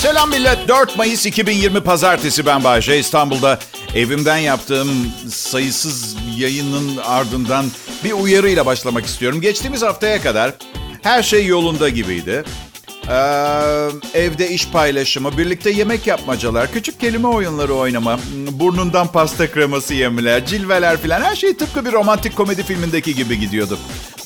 Selam 0.00 0.30
millet. 0.30 0.68
4 0.68 0.96
Mayıs 0.96 1.26
2020 1.26 1.80
Pazartesi 1.80 2.46
ben 2.46 2.64
Bahçe. 2.64 2.98
İstanbul'da 2.98 3.58
evimden 3.94 4.36
yaptığım 4.36 4.88
sayısız 5.28 6.16
yayının 6.36 6.96
ardından 6.96 7.66
bir 8.04 8.12
uyarıyla 8.12 8.66
başlamak 8.66 9.06
istiyorum. 9.06 9.40
Geçtiğimiz 9.40 9.82
haftaya 9.82 10.22
kadar 10.22 10.52
her 11.02 11.22
şey 11.22 11.46
yolunda 11.46 11.88
gibiydi. 11.88 12.44
Ee, 13.08 13.12
evde 14.14 14.50
iş 14.50 14.68
paylaşımı, 14.68 15.38
birlikte 15.38 15.70
yemek 15.70 16.06
yapmacalar, 16.06 16.72
küçük 16.72 17.00
kelime 17.00 17.28
oyunları 17.28 17.74
oynama, 17.74 18.18
burnundan 18.50 19.12
pasta 19.12 19.50
kreması 19.50 19.94
yemeler, 19.94 20.46
cilveler 20.46 20.96
filan 20.96 21.22
her 21.22 21.36
şey 21.36 21.56
tıpkı 21.56 21.84
bir 21.84 21.92
romantik 21.92 22.36
komedi 22.36 22.62
filmindeki 22.62 23.14
gibi 23.14 23.40
gidiyordu. 23.40 23.78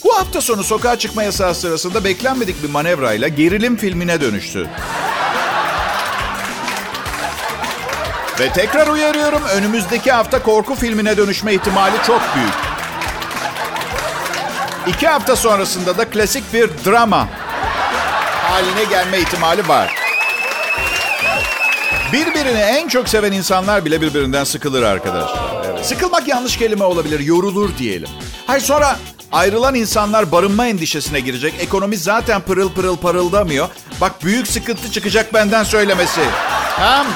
Bu 0.04 0.14
hafta 0.14 0.40
sonu 0.40 0.64
sokağa 0.64 0.98
çıkma 0.98 1.22
yasağı 1.22 1.54
sırasında 1.54 2.04
beklenmedik 2.04 2.62
bir 2.62 2.70
manevrayla 2.70 3.28
gerilim 3.28 3.76
filmine 3.76 4.20
dönüştü. 4.20 4.68
Ve 8.40 8.52
tekrar 8.52 8.86
uyarıyorum 8.86 9.42
önümüzdeki 9.44 10.12
hafta 10.12 10.42
korku 10.42 10.74
filmine 10.74 11.16
dönüşme 11.16 11.54
ihtimali 11.54 11.96
çok 12.06 12.20
büyük. 12.34 12.54
İki 14.86 15.08
hafta 15.08 15.36
sonrasında 15.36 15.98
da 15.98 16.10
klasik 16.10 16.52
bir 16.54 16.70
drama 16.86 17.28
haline 18.42 18.84
gelme 18.84 19.18
ihtimali 19.18 19.68
var. 19.68 19.94
Birbirini 22.12 22.58
en 22.58 22.88
çok 22.88 23.08
seven 23.08 23.32
insanlar 23.32 23.84
bile 23.84 24.00
birbirinden 24.00 24.44
sıkılır 24.44 24.82
arkadaşlar. 24.82 25.64
Evet. 25.64 25.86
Sıkılmak 25.86 26.28
yanlış 26.28 26.56
kelime 26.56 26.84
olabilir, 26.84 27.20
yorulur 27.20 27.78
diyelim. 27.78 28.08
Hayır 28.46 28.62
sonra 28.62 28.96
ayrılan 29.32 29.74
insanlar 29.74 30.32
barınma 30.32 30.66
endişesine 30.66 31.20
girecek. 31.20 31.54
Ekonomi 31.60 31.96
zaten 31.96 32.40
pırıl 32.40 32.72
pırıl 32.72 32.96
parıldamıyor. 32.96 33.68
Bak 34.00 34.24
büyük 34.24 34.48
sıkıntı 34.48 34.90
çıkacak 34.92 35.34
benden 35.34 35.64
söylemesi. 35.64 36.20
Tamam. 36.76 37.06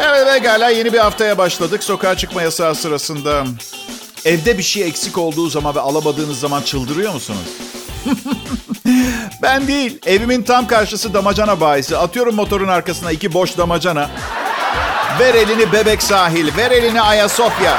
Evet 0.00 0.28
pekala 0.32 0.70
yeni 0.70 0.92
bir 0.92 0.98
haftaya 0.98 1.38
başladık. 1.38 1.84
Sokağa 1.84 2.16
çıkma 2.16 2.42
yasağı 2.42 2.74
sırasında 2.74 3.44
evde 4.24 4.58
bir 4.58 4.62
şey 4.62 4.82
eksik 4.82 5.18
olduğu 5.18 5.48
zaman 5.48 5.74
ve 5.74 5.80
alamadığınız 5.80 6.40
zaman 6.40 6.62
çıldırıyor 6.62 7.12
musunuz? 7.12 7.48
ben 9.42 9.68
değil. 9.68 9.98
Evimin 10.06 10.42
tam 10.42 10.66
karşısı 10.66 11.14
damacana 11.14 11.60
bayisi. 11.60 11.96
Atıyorum 11.96 12.34
motorun 12.34 12.68
arkasına 12.68 13.10
iki 13.12 13.32
boş 13.34 13.58
damacana. 13.58 14.10
Ver 15.20 15.34
elini 15.34 15.72
Bebek 15.72 16.02
Sahil. 16.02 16.56
Ver 16.56 16.70
elini 16.70 17.00
Ayasofya. 17.02 17.72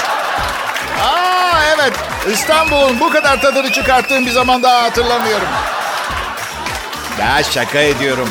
Aa 1.04 1.60
evet. 1.76 1.94
İstanbul'un 2.34 3.00
bu 3.00 3.10
kadar 3.10 3.42
tadını 3.42 3.72
çıkarttığım 3.72 4.26
bir 4.26 4.32
zaman 4.32 4.64
daha 4.64 4.84
hatırlamıyorum. 4.84 5.48
Ya 7.20 7.44
şaka 7.44 7.80
ediyorum. 7.80 8.30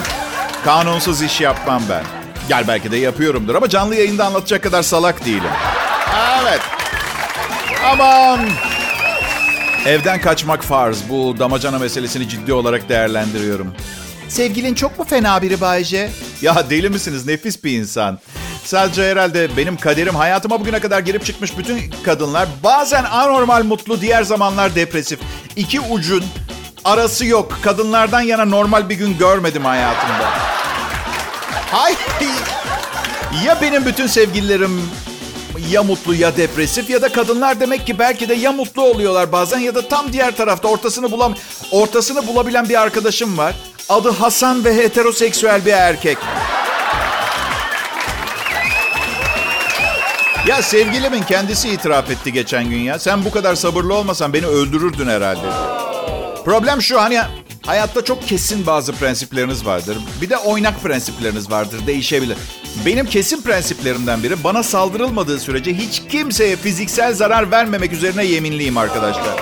Kanunsuz 0.65 1.23
iş 1.23 1.41
yapmam 1.41 1.83
ben. 1.91 2.22
Gel 2.53 2.69
belki 2.69 2.91
de 2.93 2.97
yapıyorumdur 2.97 3.55
ama 3.55 3.69
canlı 3.69 3.95
yayında 3.95 4.27
anlatacak 4.27 4.63
kadar 4.63 4.83
salak 4.83 5.25
değilim. 5.25 5.51
Evet. 6.43 6.61
Aman. 7.87 8.41
Evden 9.87 10.21
kaçmak 10.21 10.63
farz. 10.65 11.09
Bu 11.09 11.39
damacana 11.39 11.79
meselesini 11.79 12.29
ciddi 12.29 12.53
olarak 12.53 12.89
değerlendiriyorum. 12.89 13.75
Sevgilin 14.29 14.75
çok 14.75 14.99
mu 14.99 15.05
fena 15.05 15.43
biri 15.43 15.61
Bayce? 15.61 16.11
Ya 16.43 16.71
deli 16.71 16.91
misiniz? 16.91 17.27
Nefis 17.27 17.65
bir 17.65 17.79
insan. 17.79 18.19
Sadece 18.65 19.11
herhalde 19.11 19.57
benim 19.57 19.77
kaderim 19.77 20.15
hayatıma 20.15 20.61
bugüne 20.61 20.81
kadar 20.81 21.01
girip 21.01 21.25
çıkmış 21.25 21.59
bütün 21.59 21.81
kadınlar 22.05 22.49
bazen 22.65 23.05
anormal 23.05 23.65
mutlu, 23.65 24.01
diğer 24.01 24.23
zamanlar 24.23 24.75
depresif. 24.75 25.21
İki 25.57 25.81
ucun 25.81 26.25
arası 26.85 27.27
yok. 27.27 27.59
Kadınlardan 27.63 28.21
yana 28.21 28.45
normal 28.45 28.89
bir 28.89 28.95
gün 28.95 29.19
görmedim 29.19 29.65
hayatımda. 29.65 30.62
Hay 31.73 31.95
ya 33.45 33.61
benim 33.61 33.87
bütün 33.87 34.07
sevgililerim 34.07 34.91
ya 35.71 35.83
mutlu 35.83 36.15
ya 36.15 36.37
depresif 36.37 36.91
ya 36.91 37.03
da 37.03 37.13
kadınlar 37.13 37.61
demek 37.61 37.87
ki 37.87 37.99
belki 37.99 38.29
de 38.29 38.35
ya 38.35 38.53
mutlu 38.53 38.83
oluyorlar 38.83 39.33
bazen 39.33 39.59
ya 39.59 39.75
da 39.75 39.89
tam 39.89 40.13
diğer 40.13 40.37
tarafta 40.37 40.69
ortasını 40.69 41.11
bulam 41.13 41.35
ortasını 41.71 42.27
bulabilen 42.27 42.69
bir 42.69 42.81
arkadaşım 42.81 43.39
var. 43.39 43.55
Adı 43.89 44.11
Hasan 44.11 44.65
ve 44.65 44.77
heteroseksüel 44.77 45.67
bir 45.67 45.73
erkek. 45.73 46.19
Ya 50.47 50.63
sevgilimin 50.63 51.23
kendisi 51.23 51.69
itiraf 51.69 52.11
etti 52.11 52.33
geçen 52.33 52.71
gün 52.71 52.79
ya. 52.79 52.99
Sen 52.99 53.25
bu 53.25 53.31
kadar 53.31 53.55
sabırlı 53.55 53.95
olmasan 53.95 54.33
beni 54.33 54.47
öldürürdün 54.47 55.09
herhalde. 55.09 55.47
Problem 56.45 56.83
şu 56.83 57.01
hani 57.01 57.21
hayatta 57.67 58.05
çok 58.05 58.29
kesin 58.29 58.67
bazı 58.67 58.93
prensipleriniz 58.93 59.67
vardır. 59.67 59.99
Bir 60.21 60.31
de 60.31 60.37
oynak 60.37 60.83
prensipleriniz 60.83 61.51
vardır. 61.51 61.87
Değişebilir. 61.87 62.37
Benim 62.87 63.07
kesin 63.07 63.43
prensiplerimden 63.43 64.23
biri 64.23 64.45
bana 64.45 64.63
saldırılmadığı 64.63 65.41
sürece 65.41 65.75
hiç 65.75 66.03
kimseye 66.09 66.57
fiziksel 66.57 67.15
zarar 67.15 67.51
vermemek 67.51 67.93
üzerine 67.93 68.25
yeminliyim 68.25 68.79
arkadaşlar. 68.79 69.35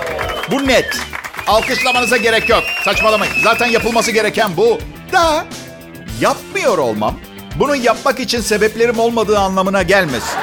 Bu 0.50 0.66
net. 0.68 0.98
Alkışlamanıza 1.46 2.16
gerek 2.16 2.48
yok. 2.48 2.62
Saçmalamayın. 2.84 3.32
Zaten 3.44 3.66
yapılması 3.66 4.10
gereken 4.10 4.56
bu. 4.56 4.78
Da 5.12 5.46
yapmıyor 6.20 6.78
olmam 6.78 7.16
bunun 7.58 7.74
yapmak 7.74 8.20
için 8.20 8.40
sebeplerim 8.40 8.98
olmadığı 8.98 9.38
anlamına 9.38 9.82
gelmesin. 9.82 10.38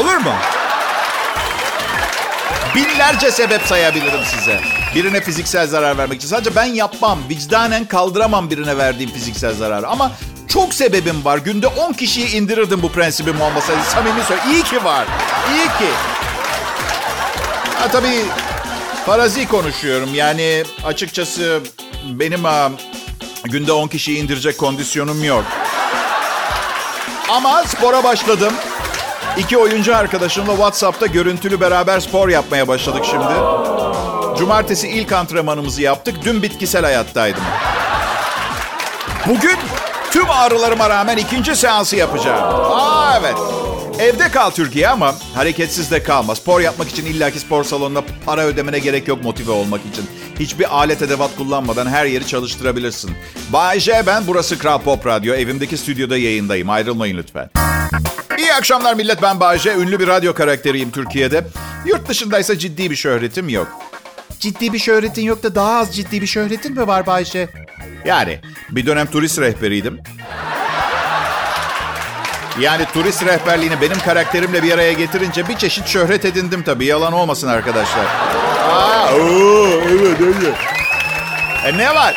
Olur 0.00 0.16
mu? 0.16 0.32
Binlerce 2.74 3.30
sebep 3.30 3.62
sayabilirim 3.62 4.24
size. 4.24 4.81
Birine 4.94 5.20
fiziksel 5.20 5.66
zarar 5.66 5.98
vermek 5.98 6.16
için. 6.18 6.28
Sadece 6.28 6.56
ben 6.56 6.64
yapmam. 6.64 7.18
Vicdanen 7.28 7.84
kaldıramam 7.84 8.50
birine 8.50 8.76
verdiğim 8.78 9.10
fiziksel 9.10 9.54
zararı. 9.54 9.88
Ama 9.88 10.12
çok 10.48 10.74
sebebim 10.74 11.24
var. 11.24 11.38
Günde 11.38 11.66
10 11.66 11.92
kişiyi 11.92 12.32
indirirdim 12.32 12.82
bu 12.82 12.92
prensibim 12.92 13.40
olmasaydı. 13.40 13.80
Samimi 13.88 14.22
söylüyorum. 14.22 14.52
İyi 14.52 14.62
ki 14.62 14.84
var. 14.84 15.06
İyi 15.54 15.64
ki. 15.66 15.92
Ha, 17.78 17.88
tabii 17.92 18.24
farazi 19.06 19.48
konuşuyorum. 19.48 20.14
Yani 20.14 20.64
açıkçası 20.84 21.60
benim 22.10 22.44
ha, 22.44 22.70
günde 23.44 23.72
10 23.72 23.88
kişiyi 23.88 24.18
indirecek 24.18 24.58
kondisyonum 24.58 25.24
yok. 25.24 25.44
Ama 27.30 27.62
spora 27.64 28.04
başladım. 28.04 28.52
İki 29.36 29.58
oyuncu 29.58 29.96
arkadaşımla 29.96 30.52
WhatsApp'ta 30.52 31.06
görüntülü 31.06 31.60
beraber 31.60 32.00
spor 32.00 32.28
yapmaya 32.28 32.68
başladık 32.68 33.04
şimdi. 33.10 33.71
Cumartesi 34.42 34.88
ilk 34.88 35.12
antrenmanımızı 35.12 35.82
yaptık. 35.82 36.16
Dün 36.24 36.42
bitkisel 36.42 36.82
hayattaydım. 36.84 37.42
Bugün 39.26 39.56
tüm 40.10 40.30
ağrılarıma 40.30 40.90
rağmen 40.90 41.16
ikinci 41.16 41.56
seansı 41.56 41.96
yapacağım. 41.96 42.42
Aa 42.44 43.18
evet. 43.20 43.36
Evde 44.00 44.28
kal 44.30 44.50
Türkiye 44.50 44.88
ama 44.88 45.14
hareketsiz 45.34 45.90
de 45.90 46.02
kalma. 46.02 46.34
Spor 46.34 46.60
yapmak 46.60 46.88
için 46.88 47.06
illaki 47.06 47.40
spor 47.40 47.64
salonuna 47.64 48.02
para 48.26 48.42
ödemene 48.44 48.78
gerek 48.78 49.08
yok 49.08 49.24
motive 49.24 49.50
olmak 49.50 49.80
için. 49.92 50.04
Hiçbir 50.40 50.76
alet 50.76 51.02
edevat 51.02 51.30
kullanmadan 51.36 51.86
her 51.86 52.06
yeri 52.06 52.26
çalıştırabilirsin. 52.26 53.10
Bay 53.52 53.80
J 53.80 54.02
ben, 54.06 54.26
burası 54.26 54.58
Kral 54.58 54.78
Pop 54.78 55.06
Radyo. 55.06 55.34
Evimdeki 55.34 55.76
stüdyoda 55.76 56.16
yayındayım. 56.16 56.70
Ayrılmayın 56.70 57.16
lütfen. 57.16 57.50
İyi 58.38 58.54
akşamlar 58.54 58.94
millet 58.94 59.22
ben 59.22 59.40
Bayce. 59.40 59.74
Ünlü 59.74 60.00
bir 60.00 60.08
radyo 60.08 60.34
karakteriyim 60.34 60.90
Türkiye'de. 60.90 61.46
Yurt 61.86 62.08
dışındaysa 62.08 62.58
ciddi 62.58 62.90
bir 62.90 62.96
şöhretim 62.96 63.48
yok. 63.48 63.68
Ciddi 64.42 64.72
bir 64.72 64.78
şöhretin 64.78 65.22
yok 65.22 65.42
da 65.42 65.54
daha 65.54 65.78
az 65.78 65.96
ciddi 65.96 66.22
bir 66.22 66.26
şöhretin 66.26 66.74
mi 66.74 66.86
var 66.86 67.06
Bayce? 67.06 67.48
Yani 68.04 68.40
bir 68.70 68.86
dönem 68.86 69.06
turist 69.06 69.38
rehberiydim. 69.40 70.00
Yani 72.60 72.84
turist 72.92 73.26
rehberliğini 73.26 73.80
benim 73.80 73.98
karakterimle 73.98 74.62
bir 74.62 74.72
araya 74.72 74.92
getirince 74.92 75.48
bir 75.48 75.56
çeşit 75.56 75.86
şöhret 75.86 76.24
edindim 76.24 76.62
tabii. 76.62 76.84
Yalan 76.84 77.12
olmasın 77.12 77.48
arkadaşlar. 77.48 78.04
Aa, 78.70 79.14
oo, 79.14 79.66
evet 79.68 80.16
evet. 80.20 80.54
E 81.66 81.78
ne 81.78 81.94
var? 81.94 82.14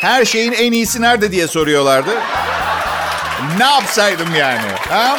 Her 0.00 0.24
şeyin 0.24 0.52
en 0.52 0.72
iyisi 0.72 1.00
nerede 1.02 1.32
diye 1.32 1.46
soruyorlardı. 1.46 2.10
Ne 3.58 3.64
yapsaydım 3.64 4.34
yani? 4.34 4.70
Ha? 4.88 5.18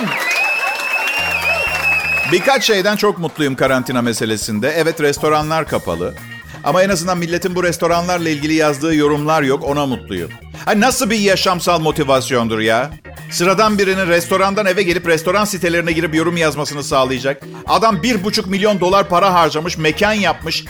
Birkaç 2.32 2.64
şeyden 2.64 2.96
çok 2.96 3.20
mutluyum 3.20 3.56
karantina 3.56 4.02
meselesinde. 4.02 4.74
Evet 4.78 5.02
restoranlar 5.02 5.68
kapalı. 5.68 6.16
Ama 6.64 6.84
en 6.84 6.90
azından 6.90 7.18
milletin 7.18 7.56
bu 7.56 7.64
restoranlarla 7.64 8.30
ilgili 8.30 8.54
yazdığı 8.54 8.96
yorumlar 8.96 9.44
yok. 9.44 9.64
Ona 9.64 9.86
mutluyum. 9.86 10.30
Ha, 10.66 10.80
nasıl 10.80 11.10
bir 11.10 11.20
yaşamsal 11.20 11.80
motivasyondur 11.80 12.60
ya? 12.60 12.92
Sıradan 13.32 13.78
birinin 13.78 14.08
restorandan 14.08 14.66
eve 14.66 14.84
gelip 14.84 15.08
restoran 15.08 15.46
sitelerine 15.46 15.92
girip 15.92 16.16
yorum 16.16 16.38
yazmasını 16.38 16.84
sağlayacak. 16.84 17.44
Adam 17.68 18.04
bir 18.04 18.24
buçuk 18.24 18.48
milyon 18.48 18.80
dolar 18.80 19.10
para 19.10 19.34
harcamış, 19.34 19.78
mekan 19.78 20.14
yapmış. 20.14 20.66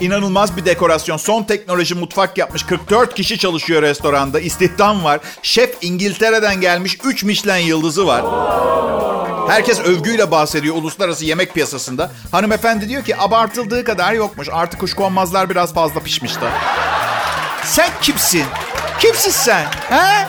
İnanılmaz 0.00 0.56
bir 0.56 0.64
dekorasyon. 0.64 1.16
Son 1.16 1.42
teknoloji 1.42 1.94
mutfak 1.94 2.38
yapmış. 2.38 2.62
44 2.62 3.14
kişi 3.14 3.38
çalışıyor 3.38 3.82
restoranda. 3.82 4.40
İstihdam 4.40 5.04
var. 5.04 5.20
Şef 5.42 5.74
İngiltere'den 5.80 6.60
gelmiş. 6.60 6.98
3 7.04 7.24
Michelin 7.24 7.66
yıldızı 7.66 8.06
var. 8.06 8.22
Herkes 9.48 9.80
övgüyle 9.80 10.30
bahsediyor 10.30 10.76
uluslararası 10.76 11.24
yemek 11.24 11.54
piyasasında. 11.54 12.10
Hanımefendi 12.32 12.88
diyor 12.88 13.04
ki 13.04 13.16
abartıldığı 13.16 13.84
kadar 13.84 14.12
yokmuş. 14.12 14.48
Artık 14.52 14.80
kuşkonmazlar 14.80 15.50
biraz 15.50 15.74
fazla 15.74 16.00
pişmişti. 16.00 16.44
Sen 17.64 17.90
kimsin? 18.02 18.44
Kimsin 19.00 19.30
sen? 19.30 19.64
Ha? 19.90 20.28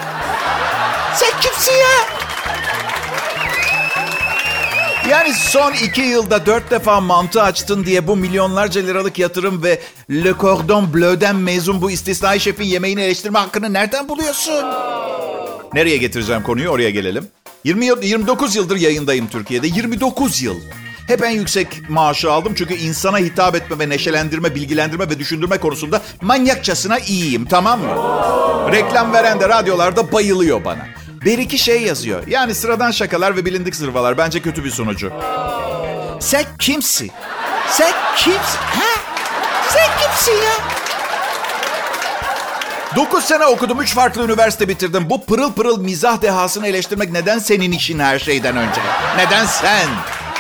Sen 1.16 1.32
kimsin 1.42 1.72
ya? 1.72 2.18
Yani 5.10 5.34
son 5.34 5.74
iki 5.74 6.02
yılda 6.02 6.46
dört 6.46 6.72
defa 6.72 7.02
mantı 7.02 7.42
açtın 7.42 7.86
diye 7.86 8.08
bu 8.08 8.16
milyonlarca 8.16 8.82
liralık 8.82 9.20
yatırım 9.20 9.64
ve 9.64 9.80
Le 10.12 10.34
Cordon 10.40 10.94
Bleu'den 10.94 11.36
mezun 11.36 11.82
bu 11.82 11.92
istisnai 11.92 12.40
şefin 12.40 12.64
yemeğini 12.64 13.02
eleştirme 13.02 13.40
hakkını 13.40 13.74
nereden 13.74 14.10
buluyorsun? 14.10 14.66
Nereye 15.74 15.98
getireceğim 15.98 16.44
konuyu 16.44 16.70
oraya 16.70 16.90
gelelim. 16.90 17.28
20 17.68 17.86
yıl, 17.86 18.04
29 18.04 18.56
yıldır 18.56 18.76
yayındayım 18.76 19.28
Türkiye'de. 19.28 19.68
29 19.68 20.42
yıl. 20.42 20.62
Hep 21.08 21.24
en 21.24 21.30
yüksek 21.30 21.90
maaşı 21.90 22.32
aldım 22.32 22.54
çünkü 22.56 22.74
insana 22.74 23.18
hitap 23.18 23.56
etme 23.56 23.80
ve 23.80 23.90
neşelendirme, 23.90 24.56
bilgilendirme 24.56 25.10
ve 25.10 25.20
düşündürme 25.20 25.58
konusunda 25.58 26.02
manyakçasına 26.22 27.00
iyiyim 27.00 27.46
tamam 27.46 27.80
mı? 27.80 27.92
Reklam 28.72 29.14
veren 29.14 29.40
de 29.40 29.50
radyolarda 29.50 30.12
bayılıyor 30.12 30.66
bana. 30.66 30.88
Bir 31.26 31.38
iki 31.38 31.58
şey 31.58 31.82
yazıyor. 31.82 32.28
Yani 32.28 32.56
sıradan 32.56 32.92
şakalar 32.92 33.36
ve 33.38 33.46
bilindik 33.46 33.76
zırvalar. 33.76 34.18
Bence 34.18 34.42
kötü 34.42 34.64
bir 34.64 34.72
sonucu. 34.72 35.12
Sen 36.20 36.44
kimsin? 36.60 37.12
Sen 37.72 37.94
kimsin? 38.18 38.60
Ha? 38.60 39.02
Sen 39.70 39.88
kimsin 40.00 40.44
ya? 40.44 40.77
9 42.96 43.24
sene 43.24 43.46
okudum, 43.46 43.82
3 43.82 43.94
farklı 43.94 44.26
üniversite 44.26 44.68
bitirdim. 44.68 45.10
Bu 45.10 45.26
pırıl 45.26 45.54
pırıl 45.54 45.80
mizah 45.82 46.22
dehasını 46.22 46.68
eleştirmek 46.68 47.12
neden 47.12 47.40
senin 47.40 47.72
işin 47.72 48.00
her 48.00 48.20
şeyden 48.20 48.58
önce? 48.58 48.82
Neden 49.18 49.46
sen? 49.46 49.88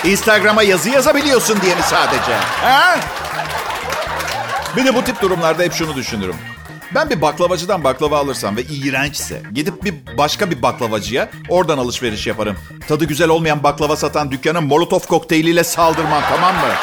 Instagram'a 0.04 0.64
yazı 0.64 0.90
yazabiliyorsun 0.90 1.62
diye 1.62 1.76
mi 1.76 1.82
sadece? 1.90 2.34
Ha? 2.62 3.00
Bir 4.78 4.86
de 4.86 4.96
bu 4.96 5.04
tip 5.04 5.22
durumlarda 5.22 5.64
hep 5.64 5.74
şunu 5.74 5.96
düşünürüm. 5.96 6.36
Ben 6.96 7.10
bir 7.10 7.22
baklavacıdan 7.22 7.84
baklava 7.84 8.18
alırsam 8.18 8.58
ve 8.58 8.64
iğrençse 8.64 9.42
gidip 9.54 9.84
bir 9.84 9.94
başka 10.18 10.52
bir 10.52 10.62
baklavacıya 10.62 11.30
oradan 11.50 11.78
alışveriş 11.78 12.28
yaparım. 12.28 12.58
Tadı 12.88 13.06
güzel 13.06 13.30
olmayan 13.30 13.64
baklava 13.64 13.96
satan 13.96 14.32
dükkana 14.32 14.62
molotof 14.62 15.08
kokteyliyle 15.08 15.64
saldırmam 15.64 16.24
tamam 16.30 16.56
mı? 16.56 16.74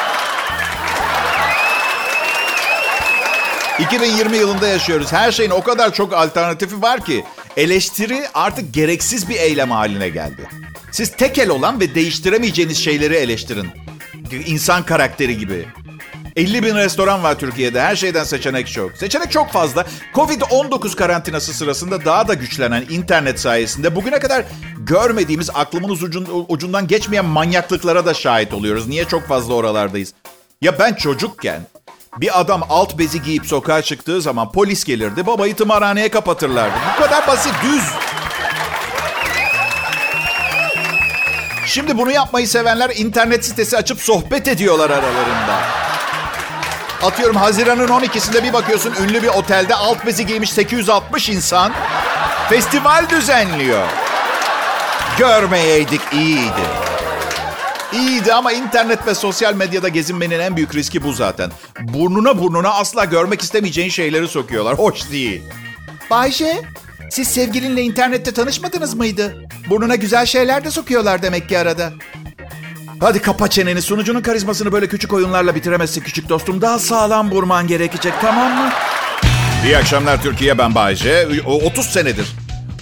2020 3.79 4.37
yılında 4.37 4.67
yaşıyoruz. 4.67 5.13
Her 5.13 5.31
şeyin 5.31 5.49
o 5.49 5.63
kadar 5.63 5.93
çok 5.93 6.13
alternatifi 6.13 6.81
var 6.81 7.05
ki 7.05 7.23
eleştiri 7.57 8.23
artık 8.33 8.73
gereksiz 8.73 9.29
bir 9.29 9.35
eylem 9.35 9.71
haline 9.71 10.09
geldi. 10.09 10.49
Siz 10.91 11.11
tekel 11.11 11.49
olan 11.49 11.79
ve 11.79 11.95
değiştiremeyeceğiniz 11.95 12.77
şeyleri 12.77 13.15
eleştirin. 13.15 13.67
İnsan 14.45 14.85
karakteri 14.85 15.37
gibi. 15.37 15.65
50 16.35 16.63
bin 16.63 16.75
restoran 16.75 17.23
var 17.23 17.39
Türkiye'de. 17.39 17.81
Her 17.81 17.95
şeyden 17.95 18.23
seçenek 18.23 18.67
çok. 18.67 18.97
Seçenek 18.97 19.31
çok 19.31 19.51
fazla. 19.51 19.85
Covid-19 20.13 20.95
karantinası 20.95 21.53
sırasında 21.53 22.05
daha 22.05 22.27
da 22.27 22.33
güçlenen 22.33 22.85
internet 22.89 23.39
sayesinde 23.39 23.95
bugüne 23.95 24.19
kadar 24.19 24.45
görmediğimiz 24.77 25.49
aklımın 25.53 25.89
ucun, 25.89 26.45
ucundan 26.47 26.87
geçmeyen 26.87 27.25
manyaklıklara 27.25 28.05
da 28.05 28.13
şahit 28.13 28.53
oluyoruz. 28.53 28.87
Niye 28.87 29.05
çok 29.05 29.27
fazla 29.27 29.53
oralardayız? 29.53 30.13
Ya 30.61 30.79
ben 30.79 30.93
çocukken 30.93 31.61
bir 32.17 32.39
adam 32.39 32.63
alt 32.69 32.97
bezi 32.97 33.21
giyip 33.21 33.45
sokağa 33.45 33.81
çıktığı 33.81 34.21
zaman 34.21 34.51
polis 34.51 34.83
gelirdi. 34.83 35.25
Babayı 35.25 35.55
tımarhaneye 35.55 36.09
kapatırlardı. 36.09 36.73
Bu 36.95 37.03
kadar 37.03 37.27
basit, 37.27 37.53
düz. 37.63 37.83
Şimdi 41.65 41.97
bunu 41.97 42.11
yapmayı 42.11 42.47
sevenler 42.47 42.91
internet 42.95 43.45
sitesi 43.45 43.77
açıp 43.77 44.01
sohbet 44.01 44.47
ediyorlar 44.47 44.89
aralarında. 44.89 45.59
Atıyorum 47.03 47.35
Haziran'ın 47.35 47.87
12'sinde 47.87 48.43
bir 48.43 48.53
bakıyorsun 48.53 48.93
ünlü 49.03 49.23
bir 49.23 49.27
otelde 49.27 49.75
alt 49.75 50.05
bezi 50.05 50.25
giymiş 50.25 50.51
860 50.51 51.29
insan 51.29 51.73
festival 52.49 53.09
düzenliyor. 53.09 53.87
Görmeyeydik 55.17 56.01
iyiydi. 56.13 56.94
İyiydi 57.95 58.33
ama 58.33 58.51
internet 58.51 59.07
ve 59.07 59.15
sosyal 59.15 59.55
medyada 59.55 59.89
gezinmenin 59.89 60.39
en 60.39 60.55
büyük 60.55 60.75
riski 60.75 61.03
bu 61.03 61.13
zaten. 61.13 61.51
Burnuna 61.81 62.39
burnuna 62.39 62.69
asla 62.69 63.05
görmek 63.05 63.41
istemeyeceğin 63.41 63.89
şeyleri 63.89 64.27
sokuyorlar. 64.27 64.77
Hoş 64.77 65.11
değil. 65.11 65.41
Bayşe, 66.09 66.61
siz 67.09 67.27
sevgilinle 67.27 67.81
internette 67.81 68.31
tanışmadınız 68.33 68.93
mıydı? 68.93 69.47
Burnuna 69.69 69.95
güzel 69.95 70.25
şeyler 70.25 70.63
de 70.63 70.71
sokuyorlar 70.71 71.21
demek 71.21 71.49
ki 71.49 71.57
arada. 71.57 71.93
Hadi 72.99 73.21
kapa 73.21 73.47
çeneni. 73.47 73.81
Sunucunun 73.81 74.21
karizmasını 74.21 74.71
böyle 74.71 74.87
küçük 74.87 75.13
oyunlarla 75.13 75.55
bitiremezsin 75.55 76.01
küçük 76.01 76.29
dostum. 76.29 76.61
Daha 76.61 76.79
sağlam 76.79 77.31
vurman 77.31 77.67
gerekecek 77.67 78.13
tamam 78.21 78.51
mı? 78.51 78.69
İyi 79.65 79.77
akşamlar 79.77 80.21
Türkiye 80.21 80.57
ben 80.57 80.75
Bayce. 80.75 81.27
30 81.45 81.85
senedir 81.85 82.27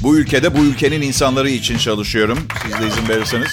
bu 0.04 0.18
ülkede 0.18 0.58
bu 0.58 0.64
ülkenin 0.64 1.02
insanları 1.02 1.50
için 1.50 1.78
çalışıyorum. 1.78 2.40
Siz 2.64 2.82
de 2.82 2.88
izin 2.88 3.10
verirseniz. 3.10 3.52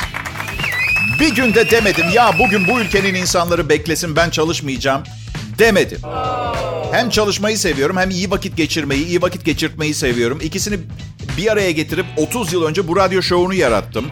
Bir 1.21 1.35
günde 1.35 1.71
demedim 1.71 2.07
ya 2.15 2.35
bugün 2.39 2.67
bu 2.69 2.81
ülkenin 2.81 3.15
insanları 3.15 3.69
beklesin 3.69 4.17
ben 4.17 4.31
çalışmayacağım 4.31 5.03
demedim. 5.59 5.99
Hem 6.93 7.11
çalışmayı 7.11 7.59
seviyorum 7.59 7.97
hem 7.97 8.11
iyi 8.11 8.31
vakit 8.31 8.57
geçirmeyi, 8.57 9.07
iyi 9.07 9.23
vakit 9.23 9.45
geçirtmeyi 9.45 9.95
seviyorum. 9.95 10.39
İkisini 10.43 10.79
bir 11.37 11.53
araya 11.53 11.71
getirip 11.71 12.07
30 12.17 12.53
yıl 12.53 12.65
önce 12.65 12.89
bu 12.89 12.97
radyo 12.97 13.23
şovunu 13.23 13.55
yarattım. 13.55 14.05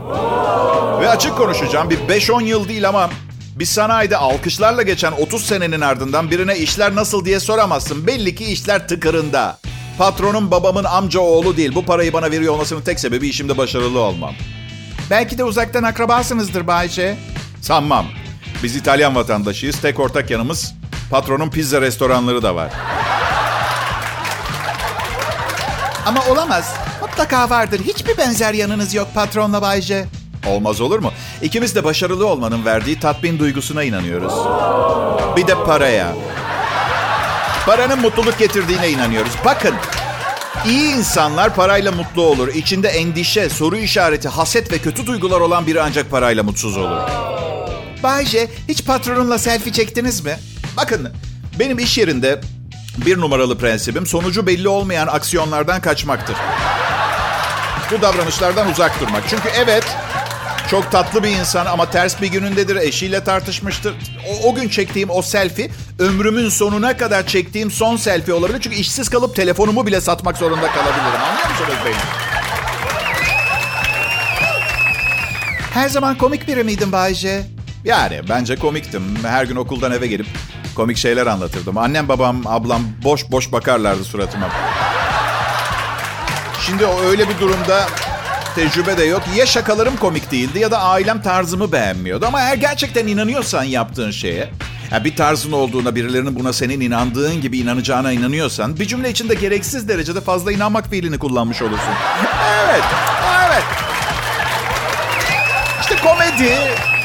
Ve 1.01 1.09
açık 1.09 1.37
konuşacağım 1.37 1.91
bir 1.91 1.99
5-10 1.99 2.45
yıl 2.45 2.69
değil 2.69 2.89
ama 2.89 3.11
bir 3.59 3.65
sanayide 3.65 4.17
alkışlarla 4.17 4.83
geçen 4.83 5.13
30 5.13 5.45
senenin 5.45 5.81
ardından 5.81 6.31
birine 6.31 6.59
işler 6.59 6.95
nasıl 6.95 7.25
diye 7.25 7.41
soramazsın. 7.41 8.07
Belli 8.07 8.35
ki 8.35 8.45
işler 8.45 8.89
tıkırında. 8.89 9.59
Patronum 9.99 10.51
babamın 10.51 10.85
amca 10.85 11.21
oğlu 11.21 11.57
değil. 11.57 11.75
Bu 11.75 11.85
parayı 11.85 12.13
bana 12.13 12.31
veriyor 12.31 12.55
olmasının 12.55 12.83
tek 12.83 13.01
sebebi 13.01 13.29
işimde 13.29 13.59
başarılı 13.59 13.99
olmam. 13.99 14.35
Belki 15.11 15.39
de 15.39 15.45
uzaktan 15.45 15.83
akrabasınızdır 15.83 16.67
Bayce. 16.67 17.17
Sanmam. 17.61 18.07
Biz 18.63 18.77
İtalyan 18.77 19.15
vatandaşıyız. 19.15 19.81
Tek 19.81 20.01
ortak 20.01 20.31
yanımız 20.31 20.75
patronun 21.11 21.51
pizza 21.51 21.81
restoranları 21.81 22.43
da 22.43 22.55
var. 22.55 22.71
Ama 26.07 26.21
olamaz. 26.31 26.75
Mutlaka 27.03 27.51
vardır. 27.51 27.81
Hiçbir 27.85 28.19
benzer 28.19 28.55
yanınız 28.55 28.95
yok 28.95 29.09
patronla 29.15 29.63
Bayce. 29.63 30.07
Olmaz 30.47 30.81
olur 30.81 30.99
mu? 30.99 31.13
İkimiz 31.43 31.75
de 31.75 31.85
başarılı 31.85 32.27
olmanın 32.27 32.65
verdiği 32.65 33.01
tatmin 33.01 33.39
duygusuna 33.39 33.83
inanıyoruz. 33.83 34.33
Bir 35.37 35.47
de 35.47 35.55
paraya. 35.65 36.13
Paranın 37.67 38.01
mutluluk 38.01 38.39
getirdiğine 38.39 38.91
inanıyoruz. 38.91 39.33
Bakın, 39.45 39.75
iyi 40.69 40.95
insanlar 40.95 41.55
parayla 41.55 41.93
mutlu 41.93 42.23
olur. 42.23 42.49
İçinde 42.55 42.89
endişe, 42.89 43.49
soru 43.49 43.77
işareti, 43.77 44.29
haset 44.29 44.73
ve 44.73 44.79
kötü 44.79 45.07
duygular 45.07 45.41
olan 45.41 45.67
biri 45.67 45.83
ancak 45.83 46.11
parayla 46.11 46.43
mutsuz 46.43 46.77
olur. 46.77 47.01
Bayce, 48.03 48.49
hiç 48.69 48.85
patronunla 48.85 49.39
selfie 49.39 49.73
çektiniz 49.73 50.25
mi? 50.25 50.37
Bakın, 50.77 51.09
benim 51.59 51.79
iş 51.79 51.99
yerinde 51.99 52.41
bir 53.07 53.21
numaralı 53.21 53.59
prensibim 53.59 54.07
sonucu 54.07 54.47
belli 54.47 54.69
olmayan 54.69 55.07
aksiyonlardan 55.07 55.81
kaçmaktır. 55.81 56.37
Bu 57.91 58.03
davranışlardan 58.03 58.71
uzak 58.71 59.01
durmak. 59.01 59.23
Çünkü 59.29 59.49
evet, 59.57 59.85
çok 60.71 60.93
tatlı 60.93 61.23
bir 61.23 61.29
insan 61.29 61.67
ama 61.67 61.91
ters 61.91 62.23
bir 62.23 62.27
günündedir. 62.27 62.77
Eşiyle 62.77 63.25
tartışmıştır. 63.25 63.95
O, 64.29 64.49
o 64.49 64.55
gün 64.55 64.69
çektiğim 64.69 65.11
o 65.11 65.23
selfie 65.23 65.71
ömrümün 65.99 66.49
sonuna 66.49 66.97
kadar 66.97 67.27
çektiğim 67.27 67.71
son 67.71 67.97
selfie 67.97 68.35
olabilir. 68.35 68.61
Çünkü 68.61 68.77
işsiz 68.77 69.09
kalıp 69.09 69.37
telefonumu 69.37 69.87
bile 69.87 70.01
satmak 70.01 70.37
zorunda 70.37 70.67
kalabilirim. 70.73 71.21
Anlıyor 71.31 71.51
musunuz 71.51 71.79
beni? 71.85 71.95
Her 75.75 75.89
zaman 75.89 76.19
komik 76.19 76.49
biri 76.49 76.65
miydin 76.65 76.93
Bayce? 76.93 77.47
Yani 77.85 78.21
bence 78.29 78.57
komiktim. 78.57 79.03
Her 79.23 79.45
gün 79.45 79.57
okuldan 79.57 79.93
eve 79.93 80.07
gelip 80.07 80.27
komik 80.75 80.97
şeyler 80.97 81.27
anlatırdım. 81.27 81.79
Annem, 81.79 82.09
babam, 82.09 82.47
ablam 82.47 82.83
boş 83.05 83.31
boş 83.31 83.53
bakarlardı 83.53 84.05
suratıma. 84.05 84.49
Şimdi 86.67 86.87
öyle 86.87 87.29
bir 87.29 87.39
durumda 87.41 87.87
tecrübe 88.59 88.99
de 88.99 89.05
yok. 89.05 89.23
Ya 89.37 89.47
şakalarım 89.47 89.97
komik 89.97 90.31
değildi 90.31 90.59
ya 90.59 90.71
da 90.71 90.79
ailem 90.81 91.23
tarzımı 91.23 91.73
beğenmiyordu. 91.73 92.27
Ama 92.27 92.41
eğer 92.41 92.57
gerçekten 92.57 93.07
inanıyorsan 93.07 93.65
yaptığın 93.65 94.11
şeye, 94.11 94.51
yani 94.91 95.05
bir 95.05 95.17
tarzın 95.17 95.53
olduğuna, 95.53 95.95
birilerinin 95.95 96.37
buna 96.39 96.53
senin 96.53 96.81
inandığın 96.81 97.41
gibi 97.41 97.59
inanacağına 97.59 98.13
inanıyorsan, 98.13 98.77
bir 98.77 98.87
cümle 98.87 99.11
içinde 99.11 99.35
gereksiz 99.35 99.89
derecede 99.89 100.21
fazla 100.21 100.53
inanmak 100.53 100.91
fiilini 100.91 101.19
kullanmış 101.19 101.63
olursun. 101.63 101.93
evet, 102.65 102.85
evet. 103.49 103.65
İşte 105.81 105.97
komedi, 105.97 106.59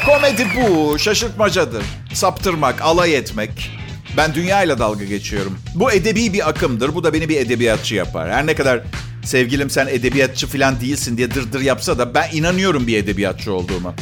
komedi 0.06 0.48
bu. 0.56 1.00
Şaşırtmacadır. 1.00 1.84
Saptırmak, 2.14 2.82
alay 2.82 3.16
etmek. 3.16 3.72
Ben 4.18 4.34
dünyayla 4.34 4.80
dalga 4.80 5.06
geçiyorum. 5.06 5.60
Bu 5.76 5.92
edebi 5.92 6.34
bir 6.34 6.50
akımdır. 6.50 6.96
Bu 6.96 7.04
da 7.04 7.14
beni 7.14 7.30
bir 7.30 7.38
edebiyatçı 7.38 7.96
yapar. 7.96 8.32
Her 8.32 8.48
ne 8.48 8.56
kadar 8.56 8.82
sevgilim 9.24 9.70
sen 9.70 9.88
edebiyatçı 9.88 10.48
falan 10.48 10.80
değilsin 10.82 11.18
diye 11.18 11.32
dırdır 11.32 11.62
yapsa 11.62 11.98
da 11.98 12.14
ben 12.14 12.30
inanıyorum 12.34 12.88
bir 12.88 12.98
edebiyatçı 12.98 13.54
olduğuma. 13.54 13.94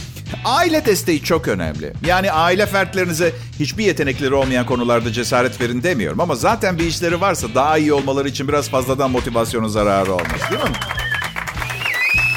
Aile 0.45 0.85
desteği 0.85 1.23
çok 1.23 1.47
önemli. 1.47 1.93
Yani 2.07 2.31
aile 2.31 2.65
fertlerinize 2.65 3.33
hiçbir 3.59 3.85
yetenekleri 3.85 4.33
olmayan 4.33 4.65
konularda 4.65 5.11
cesaret 5.11 5.61
verin 5.61 5.83
demiyorum. 5.83 6.19
Ama 6.19 6.35
zaten 6.35 6.79
bir 6.79 6.85
işleri 6.85 7.21
varsa 7.21 7.47
daha 7.55 7.77
iyi 7.77 7.93
olmaları 7.93 8.29
için 8.29 8.47
biraz 8.47 8.69
fazladan 8.69 9.11
motivasyonun 9.11 9.67
zararı 9.67 10.13
olmaz 10.13 10.41
değil 10.51 10.63
mi? 10.63 10.75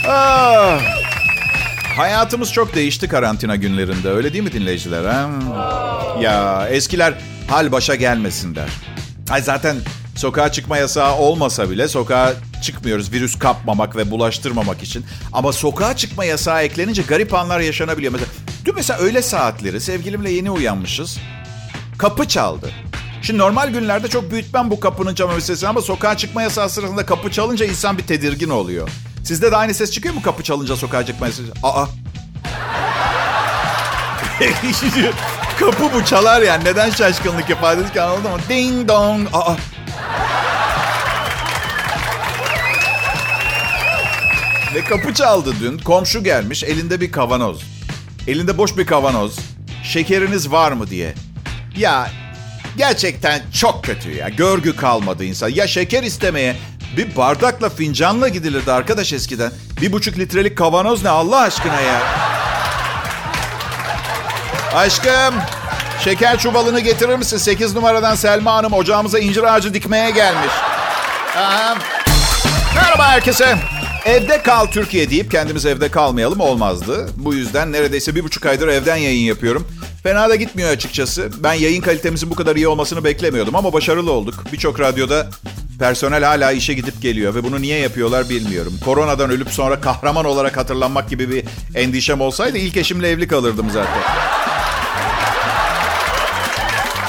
Ah. 0.08 0.80
Hayatımız 1.96 2.52
çok 2.52 2.74
değişti 2.74 3.08
karantina 3.08 3.56
günlerinde. 3.56 4.10
Öyle 4.10 4.32
değil 4.32 4.44
mi 4.44 4.52
dinleyiciler? 4.52 5.04
Ha? 5.04 5.30
Ya 6.20 6.68
eskiler 6.70 7.14
hal 7.48 7.72
başa 7.72 7.94
gelmesin 7.94 8.54
der. 8.54 8.68
Ay 9.30 9.42
zaten 9.42 9.76
sokağa 10.16 10.52
çıkma 10.52 10.78
yasağı 10.78 11.16
olmasa 11.16 11.70
bile 11.70 11.88
sokağa 11.88 12.34
çıkmıyoruz 12.62 13.12
virüs 13.12 13.38
kapmamak 13.38 13.96
ve 13.96 14.10
bulaştırmamak 14.10 14.82
için. 14.82 15.06
Ama 15.32 15.52
sokağa 15.52 15.96
çıkma 15.96 16.24
yasağı 16.24 16.62
eklenince 16.62 17.02
garip 17.02 17.34
anlar 17.34 17.60
yaşanabiliyor. 17.60 18.12
Mesela 18.12 18.30
dün 18.64 18.74
mesela 18.74 18.98
öğle 18.98 19.22
saatleri 19.22 19.80
sevgilimle 19.80 20.30
yeni 20.30 20.50
uyanmışız. 20.50 21.18
Kapı 21.98 22.28
çaldı. 22.28 22.70
Şimdi 23.22 23.38
normal 23.38 23.68
günlerde 23.68 24.08
çok 24.08 24.30
büyütmem 24.30 24.70
bu 24.70 24.80
kapının 24.80 25.14
çalma 25.14 25.40
sesini 25.40 25.68
ama 25.68 25.82
sokağa 25.82 26.16
çıkma 26.16 26.42
yasağı 26.42 26.70
sırasında 26.70 27.06
kapı 27.06 27.30
çalınca 27.30 27.66
insan 27.66 27.98
bir 27.98 28.06
tedirgin 28.06 28.50
oluyor. 28.50 28.88
Sizde 29.24 29.52
de 29.52 29.56
aynı 29.56 29.74
ses 29.74 29.90
çıkıyor 29.90 30.14
mu 30.14 30.22
kapı 30.22 30.42
çalınca 30.42 30.76
sokağa 30.76 31.06
çıkma 31.06 31.26
sesi? 31.26 31.42
Aa. 31.62 31.86
kapı 35.58 35.92
bu 35.94 36.04
çalar 36.04 36.42
yani. 36.42 36.64
Neden 36.64 36.90
şaşkınlık 36.90 37.50
ifadesi 37.50 37.92
ki 37.92 38.00
anladın 38.02 38.30
mı? 38.30 38.38
Ding 38.48 38.88
dong. 38.88 39.28
Aa. 39.32 39.56
Kapı 44.88 45.14
çaldı 45.14 45.54
dün. 45.60 45.78
Komşu 45.78 46.24
gelmiş. 46.24 46.64
Elinde 46.64 47.00
bir 47.00 47.12
kavanoz. 47.12 47.62
Elinde 48.28 48.58
boş 48.58 48.76
bir 48.76 48.86
kavanoz. 48.86 49.38
Şekeriniz 49.84 50.50
var 50.50 50.72
mı 50.72 50.90
diye. 50.90 51.14
Ya 51.76 52.10
gerçekten 52.76 53.42
çok 53.60 53.84
kötü 53.84 54.10
ya. 54.10 54.28
Görgü 54.28 54.76
kalmadı 54.76 55.24
insan. 55.24 55.48
Ya 55.48 55.66
şeker 55.66 56.02
istemeye 56.02 56.56
bir 56.96 57.16
bardakla 57.16 57.68
fincanla 57.70 58.28
gidilirdi 58.28 58.72
arkadaş 58.72 59.12
eskiden. 59.12 59.52
Bir 59.80 59.92
buçuk 59.92 60.18
litrelik 60.18 60.58
kavanoz 60.58 61.02
ne 61.02 61.08
Allah 61.08 61.40
aşkına 61.40 61.80
ya. 61.80 62.02
Aşkım 64.74 65.34
şeker 66.04 66.38
çuvalını 66.38 66.80
getirir 66.80 67.16
misin? 67.16 67.36
8 67.38 67.74
numaradan 67.74 68.14
Selma 68.14 68.54
Hanım 68.54 68.72
ocağımıza 68.72 69.18
incir 69.18 69.54
ağacı 69.54 69.74
dikmeye 69.74 70.10
gelmiş. 70.10 70.52
Aha. 71.36 71.76
Merhaba 72.74 73.08
herkese. 73.08 73.73
Evde 74.04 74.42
kal 74.42 74.66
Türkiye 74.66 75.10
deyip 75.10 75.30
kendimiz 75.30 75.66
evde 75.66 75.90
kalmayalım 75.90 76.40
olmazdı. 76.40 77.08
Bu 77.16 77.34
yüzden 77.34 77.72
neredeyse 77.72 78.14
bir 78.14 78.24
buçuk 78.24 78.46
aydır 78.46 78.68
evden 78.68 78.96
yayın 78.96 79.24
yapıyorum. 79.24 79.68
Fena 80.02 80.28
da 80.28 80.34
gitmiyor 80.34 80.70
açıkçası. 80.70 81.30
Ben 81.42 81.52
yayın 81.52 81.80
kalitemizin 81.80 82.30
bu 82.30 82.34
kadar 82.34 82.56
iyi 82.56 82.68
olmasını 82.68 83.04
beklemiyordum 83.04 83.56
ama 83.56 83.72
başarılı 83.72 84.12
olduk. 84.12 84.34
Birçok 84.52 84.80
radyoda 84.80 85.26
personel 85.78 86.24
hala 86.24 86.52
işe 86.52 86.74
gidip 86.74 87.02
geliyor 87.02 87.34
ve 87.34 87.44
bunu 87.44 87.62
niye 87.62 87.78
yapıyorlar 87.78 88.28
bilmiyorum. 88.28 88.72
Koronadan 88.84 89.30
ölüp 89.30 89.50
sonra 89.50 89.80
kahraman 89.80 90.24
olarak 90.24 90.56
hatırlanmak 90.56 91.10
gibi 91.10 91.30
bir 91.30 91.44
endişem 91.74 92.20
olsaydı 92.20 92.58
ilk 92.58 92.76
eşimle 92.76 93.08
evli 93.08 93.28
kalırdım 93.28 93.66
zaten. 93.72 94.02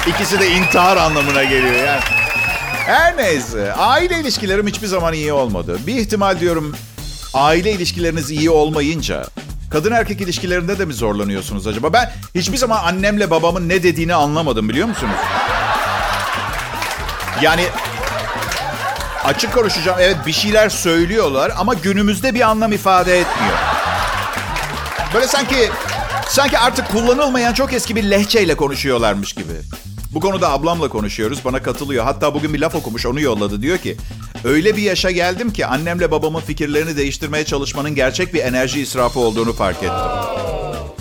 İkisi 0.07 0.39
de 0.39 0.49
intihar 0.49 0.97
anlamına 0.97 1.43
geliyor 1.43 1.73
yani. 1.73 2.14
Her 2.85 3.17
neyse. 3.17 3.73
Aile 3.73 4.19
ilişkilerim 4.19 4.67
hiçbir 4.67 4.87
zaman 4.87 5.13
iyi 5.13 5.33
olmadı. 5.33 5.77
Bir 5.87 5.95
ihtimal 5.95 6.39
diyorum 6.39 6.75
aile 7.33 7.71
ilişkileriniz 7.71 8.31
iyi 8.31 8.49
olmayınca 8.49 9.23
kadın 9.69 9.91
erkek 9.91 10.21
ilişkilerinde 10.21 10.79
de 10.79 10.85
mi 10.85 10.93
zorlanıyorsunuz 10.93 11.67
acaba? 11.67 11.93
Ben 11.93 12.11
hiçbir 12.35 12.57
zaman 12.57 12.83
annemle 12.83 13.29
babamın 13.31 13.69
ne 13.69 13.83
dediğini 13.83 14.15
anlamadım 14.15 14.69
biliyor 14.69 14.87
musunuz? 14.87 15.15
Yani 17.41 17.65
açık 19.25 19.53
konuşacağım. 19.53 19.97
Evet 20.01 20.17
bir 20.25 20.33
şeyler 20.33 20.69
söylüyorlar 20.69 21.51
ama 21.57 21.73
günümüzde 21.73 22.33
bir 22.35 22.41
anlam 22.41 22.71
ifade 22.71 23.19
etmiyor. 23.19 23.57
Böyle 25.13 25.27
sanki 25.27 25.69
sanki 26.27 26.59
artık 26.59 26.91
kullanılmayan 26.91 27.53
çok 27.53 27.73
eski 27.73 27.95
bir 27.95 28.03
lehçeyle 28.03 28.55
konuşuyorlarmış 28.55 29.33
gibi. 29.33 29.53
Bu 30.15 30.19
konuda 30.19 30.51
ablamla 30.51 30.89
konuşuyoruz. 30.89 31.45
Bana 31.45 31.63
katılıyor. 31.63 32.03
Hatta 32.03 32.34
bugün 32.34 32.53
bir 32.53 32.60
laf 32.60 32.75
okumuş. 32.75 33.05
Onu 33.05 33.22
yolladı. 33.22 33.62
Diyor 33.62 33.77
ki 33.77 33.98
öyle 34.43 34.77
bir 34.77 34.81
yaşa 34.81 35.12
geldim 35.12 35.53
ki 35.53 35.65
annemle 35.65 36.12
babamın 36.12 36.39
fikirlerini 36.39 36.98
değiştirmeye 36.98 37.45
çalışmanın 37.45 37.95
gerçek 37.95 38.34
bir 38.34 38.39
enerji 38.39 38.81
israfı 38.81 39.19
olduğunu 39.19 39.53
fark 39.53 39.77
ettim. 39.77 39.89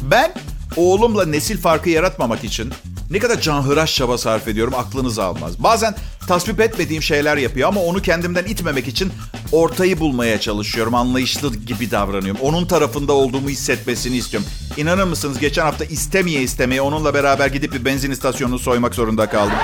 Ben 0.03 0.35
oğlumla 0.77 1.27
nesil 1.27 1.59
farkı 1.59 1.91
yaratmamak 1.91 2.45
için 2.45 2.73
ne 3.11 3.19
kadar 3.19 3.41
canhıraş 3.41 3.95
çaba 3.95 4.19
sarf 4.19 4.49
ediyorum 4.49 4.75
aklınız 4.77 5.19
almaz. 5.19 5.63
Bazen 5.63 5.95
tasvip 6.29 6.61
etmediğim 6.61 7.03
şeyler 7.03 7.37
yapıyor 7.37 7.69
ama 7.69 7.81
onu 7.81 8.03
kendimden 8.03 8.45
itmemek 8.45 8.89
için 8.89 9.13
ortayı 9.55 10.01
bulmaya 10.01 10.41
çalışıyorum. 10.41 10.95
Anlayışlı 10.95 11.57
gibi 11.57 11.91
davranıyorum. 11.91 12.41
Onun 12.43 12.67
tarafında 12.67 13.13
olduğumu 13.13 13.49
hissetmesini 13.49 14.17
istiyorum. 14.17 14.49
İnanır 14.77 15.05
mısınız 15.05 15.39
geçen 15.39 15.63
hafta 15.63 15.85
istemeye 15.85 16.43
istemeye 16.43 16.81
onunla 16.81 17.15
beraber 17.15 17.47
gidip 17.47 17.73
bir 17.73 17.85
benzin 17.85 18.11
istasyonunu 18.11 18.59
soymak 18.59 18.95
zorunda 18.95 19.29
kaldım. 19.29 19.57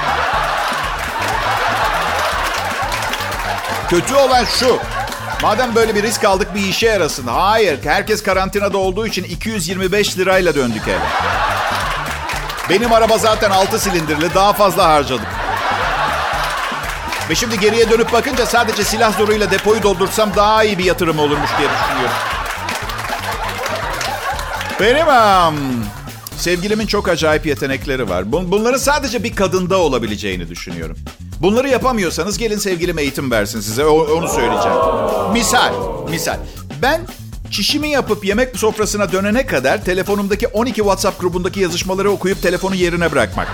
Kötü 3.90 4.14
olan 4.14 4.44
şu. 4.44 4.78
Madem 5.42 5.74
böyle 5.74 5.94
bir 5.94 6.02
risk 6.02 6.24
aldık 6.24 6.54
bir 6.54 6.60
işe 6.60 6.86
yarasın. 6.86 7.26
Hayır. 7.26 7.78
Herkes 7.84 8.22
karantinada 8.22 8.78
olduğu 8.78 9.06
için 9.06 9.24
225 9.24 10.18
lirayla 10.18 10.54
döndük 10.54 10.88
eve. 10.88 10.98
Benim 12.70 12.92
araba 12.92 13.18
zaten 13.18 13.50
6 13.50 13.78
silindirli. 13.78 14.34
Daha 14.34 14.52
fazla 14.52 14.88
harcadık. 14.88 15.39
Ve 17.30 17.34
şimdi 17.34 17.60
geriye 17.60 17.90
dönüp 17.90 18.12
bakınca 18.12 18.46
sadece 18.46 18.84
silah 18.84 19.18
zoruyla 19.18 19.50
depoyu 19.50 19.82
doldursam 19.82 20.30
daha 20.36 20.64
iyi 20.64 20.78
bir 20.78 20.84
yatırım 20.84 21.18
olurmuş 21.18 21.50
diye 21.58 21.68
düşünüyorum. 21.68 22.16
Benim 24.80 25.06
um, 25.06 25.84
sevgilimin 26.36 26.86
çok 26.86 27.08
acayip 27.08 27.46
yetenekleri 27.46 28.08
var. 28.08 28.32
Bunların 28.32 28.78
sadece 28.78 29.24
bir 29.24 29.36
kadında 29.36 29.78
olabileceğini 29.78 30.48
düşünüyorum. 30.48 30.96
Bunları 31.42 31.68
yapamıyorsanız 31.68 32.38
gelin 32.38 32.58
sevgilim 32.58 32.98
eğitim 32.98 33.30
versin 33.30 33.60
size. 33.60 33.84
Onu 33.86 34.28
söyleyeceğim. 34.28 34.78
Misal, 35.32 35.72
misal. 36.10 36.38
Ben 36.82 37.00
çişimi 37.50 37.90
yapıp 37.90 38.24
yemek 38.24 38.56
sofrasına 38.56 39.12
dönene 39.12 39.46
kadar 39.46 39.84
telefonumdaki 39.84 40.48
12 40.48 40.76
WhatsApp 40.76 41.20
grubundaki 41.20 41.60
yazışmaları 41.60 42.10
okuyup 42.10 42.42
telefonu 42.42 42.74
yerine 42.74 43.12
bırakmak. 43.12 43.48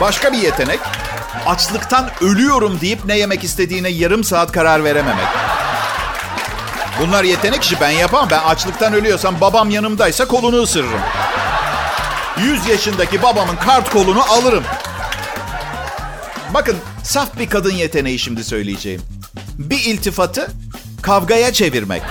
Başka 0.00 0.32
bir 0.32 0.38
yetenek, 0.38 0.80
açlıktan 1.46 2.10
ölüyorum 2.20 2.80
deyip 2.80 3.04
ne 3.04 3.18
yemek 3.18 3.44
istediğine 3.44 3.88
yarım 3.88 4.24
saat 4.24 4.52
karar 4.52 4.84
verememek. 4.84 5.26
Bunlar 7.00 7.24
yetenek 7.24 7.62
işi 7.64 7.80
ben 7.80 7.90
yapamam. 7.90 8.28
Ben 8.30 8.38
açlıktan 8.38 8.92
ölüyorsam 8.92 9.40
babam 9.40 9.70
yanımdaysa 9.70 10.28
kolunu 10.28 10.62
ısırırım. 10.62 11.00
100 12.38 12.66
yaşındaki 12.66 13.22
babamın 13.22 13.56
kart 13.56 13.90
kolunu 13.90 14.22
alırım. 14.32 14.64
Bakın 16.54 16.76
saf 17.04 17.38
bir 17.38 17.48
kadın 17.50 17.72
yeteneği 17.72 18.18
şimdi 18.18 18.44
söyleyeceğim. 18.44 19.02
Bir 19.58 19.84
iltifatı 19.84 20.50
kavgaya 21.02 21.52
çevirmek. 21.52 22.02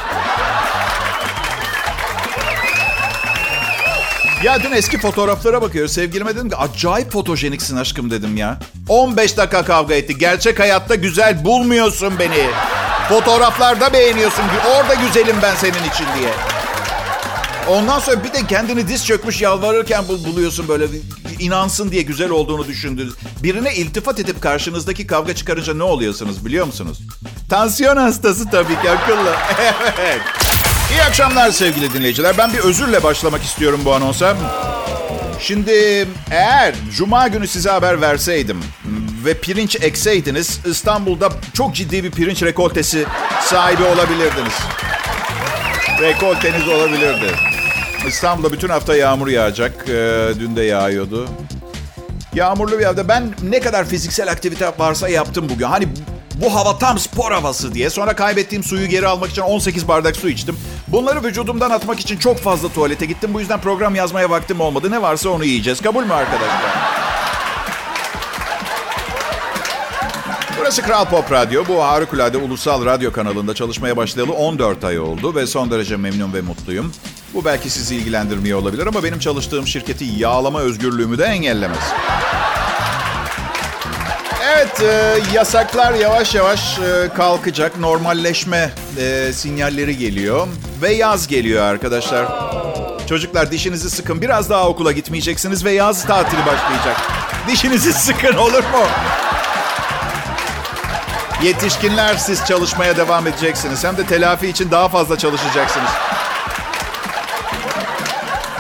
Ya 4.46 4.64
dün 4.64 4.72
eski 4.72 4.98
fotoğraflara 4.98 5.62
bakıyoruz. 5.62 5.92
Sevgilime 5.92 6.36
dedim 6.36 6.50
ki 6.50 6.56
acayip 6.56 7.12
fotojeniksin 7.12 7.78
aşkım 7.78 8.12
dedim 8.12 8.38
ya. 8.38 8.60
15 8.90 9.38
dakika 9.38 9.66
kavga 9.66 9.96
etti. 9.96 10.18
Gerçek 10.18 10.60
hayatta 10.60 10.96
güzel 10.96 11.46
bulmuyorsun 11.46 12.20
beni. 12.20 12.48
Fotoğraflarda 13.10 13.94
beğeniyorsun. 13.94 14.44
Orada 14.76 14.94
güzelim 14.94 15.36
ben 15.42 15.56
senin 15.56 15.90
için 15.90 16.06
diye. 16.20 16.30
Ondan 17.70 18.00
sonra 18.00 18.24
bir 18.24 18.34
de 18.34 18.48
kendini 18.48 18.88
diz 18.88 19.06
çökmüş 19.06 19.42
yalvarırken 19.42 20.08
buluyorsun 20.08 20.68
böyle 20.68 20.86
inansın 21.40 21.92
diye 21.92 22.02
güzel 22.02 22.30
olduğunu 22.30 22.68
düşündünüz. 22.68 23.14
Birine 23.44 23.76
iltifat 23.76 24.20
edip 24.20 24.42
karşınızdaki 24.42 25.08
kavga 25.08 25.36
çıkarınca 25.36 25.74
ne 25.74 25.84
oluyorsunuz 25.84 26.46
biliyor 26.46 26.66
musunuz? 26.66 27.02
Tansiyon 27.50 27.98
hastası 27.98 28.50
tabii 28.50 28.82
ki 28.82 28.90
akıllı. 28.90 29.36
evet. 30.02 30.22
İyi 30.92 31.04
akşamlar 31.04 31.52
sevgili 31.52 31.94
dinleyiciler. 31.94 32.38
Ben 32.38 32.54
bir 32.54 32.60
özürle 32.60 33.04
başlamak 33.04 33.44
istiyorum 33.44 33.82
bu 33.86 33.94
anonsa. 33.94 34.38
Şimdi 35.40 36.08
eğer 36.32 36.76
cuma 36.98 37.28
günü 37.28 37.48
size 37.48 37.70
haber 37.70 38.02
verseydim 38.02 38.60
ve 39.26 39.34
pirinç 39.34 39.78
ekseydiniz 39.82 40.60
İstanbul'da 40.66 41.30
çok 41.54 41.76
ciddi 41.76 42.04
bir 42.04 42.12
pirinç 42.12 42.44
rekoltesi 42.44 43.06
sahibi 43.44 43.84
olabilirdiniz. 43.84 44.54
Rekolteniz 46.02 46.68
olabilirdi. 46.68 47.32
İstanbul'da 48.08 48.52
bütün 48.54 48.70
hafta 48.70 48.96
yağmur 48.96 49.28
yağacak. 49.28 49.90
Ee, 49.90 50.28
dün 50.40 50.56
de 50.56 50.64
yağıyordu. 50.64 51.28
Yağmurlu 52.34 52.80
bir 52.80 52.84
havada 52.84 53.08
ben 53.08 53.34
ne 53.44 53.60
kadar 53.60 53.86
fiziksel 53.86 54.32
aktivite 54.32 54.72
varsa 54.78 55.10
yaptım 55.10 55.50
bugün. 55.50 55.66
Hani 55.66 55.88
bu 56.42 56.56
hava 56.56 56.78
tam 56.78 57.00
spor 57.00 57.32
havası 57.32 57.74
diye. 57.74 57.90
Sonra 57.90 58.16
kaybettiğim 58.16 58.64
suyu 58.64 58.88
geri 58.88 59.08
almak 59.08 59.32
için 59.32 59.42
18 59.42 59.88
bardak 59.88 60.16
su 60.16 60.30
içtim. 60.30 60.58
Bunları 60.88 61.24
vücudumdan 61.24 61.70
atmak 61.70 62.00
için 62.00 62.18
çok 62.18 62.40
fazla 62.40 62.70
tuvalete 62.70 63.06
gittim. 63.06 63.34
Bu 63.34 63.40
yüzden 63.40 63.62
program 63.62 63.96
yazmaya 63.96 64.30
vaktim 64.30 64.60
olmadı. 64.62 64.92
Ne 64.92 65.02
varsa 65.02 65.30
onu 65.30 65.46
yiyeceğiz. 65.46 65.82
Kabul 65.82 66.04
mü 66.04 66.14
arkadaşlar? 66.14 66.96
Burası 70.60 70.82
Kral 70.82 71.06
Pop 71.06 71.32
Radyo. 71.32 71.64
Bu 71.68 71.84
harikulade 71.84 72.38
ulusal 72.38 72.86
radyo 72.86 73.12
kanalında 73.12 73.54
çalışmaya 73.54 73.98
başlayalı 73.98 74.34
14 74.34 74.84
ay 74.84 75.00
oldu 75.00 75.36
ve 75.36 75.48
son 75.48 75.72
derece 75.72 75.98
memnun 75.98 76.34
ve 76.34 76.42
mutluyum. 76.42 76.92
Bu 77.34 77.46
belki 77.46 77.70
sizi 77.70 77.96
ilgilendirmiyor 77.96 78.60
olabilir 78.60 78.88
ama 78.88 79.04
benim 79.04 79.20
çalıştığım 79.20 79.68
şirketi 79.68 80.06
yağlama 80.06 80.60
özgürlüğümü 80.60 81.18
de 81.18 81.24
engellemez. 81.24 81.94
Evet, 84.56 84.82
e, 84.82 85.20
yasaklar 85.34 85.94
yavaş 85.94 86.36
yavaş 86.36 86.80
e, 86.80 87.10
kalkacak. 87.16 87.80
Normalleşme 87.80 88.72
e, 88.98 89.34
sinyalleri 89.34 89.98
geliyor 89.98 90.48
ve 90.82 90.94
yaz 90.94 91.28
geliyor 91.28 91.64
arkadaşlar. 91.64 92.28
Çocuklar 93.10 93.52
dişinizi 93.52 93.90
sıkın. 93.90 94.22
Biraz 94.22 94.50
daha 94.50 94.68
okula 94.70 94.92
gitmeyeceksiniz 94.92 95.66
ve 95.66 95.72
yaz 95.72 96.06
tatili 96.06 96.40
başlayacak. 96.46 96.98
Dişinizi 97.48 97.94
sıkın 98.04 98.34
olur 98.34 98.64
mu? 98.64 98.86
Yetişkinler 101.44 102.16
siz 102.16 102.46
çalışmaya 102.46 102.98
devam 102.98 103.28
edeceksiniz. 103.28 103.84
Hem 103.84 103.98
de 103.98 104.06
telafi 104.06 104.48
için 104.48 104.72
daha 104.72 104.90
fazla 104.90 105.18
çalışacaksınız. 105.18 105.92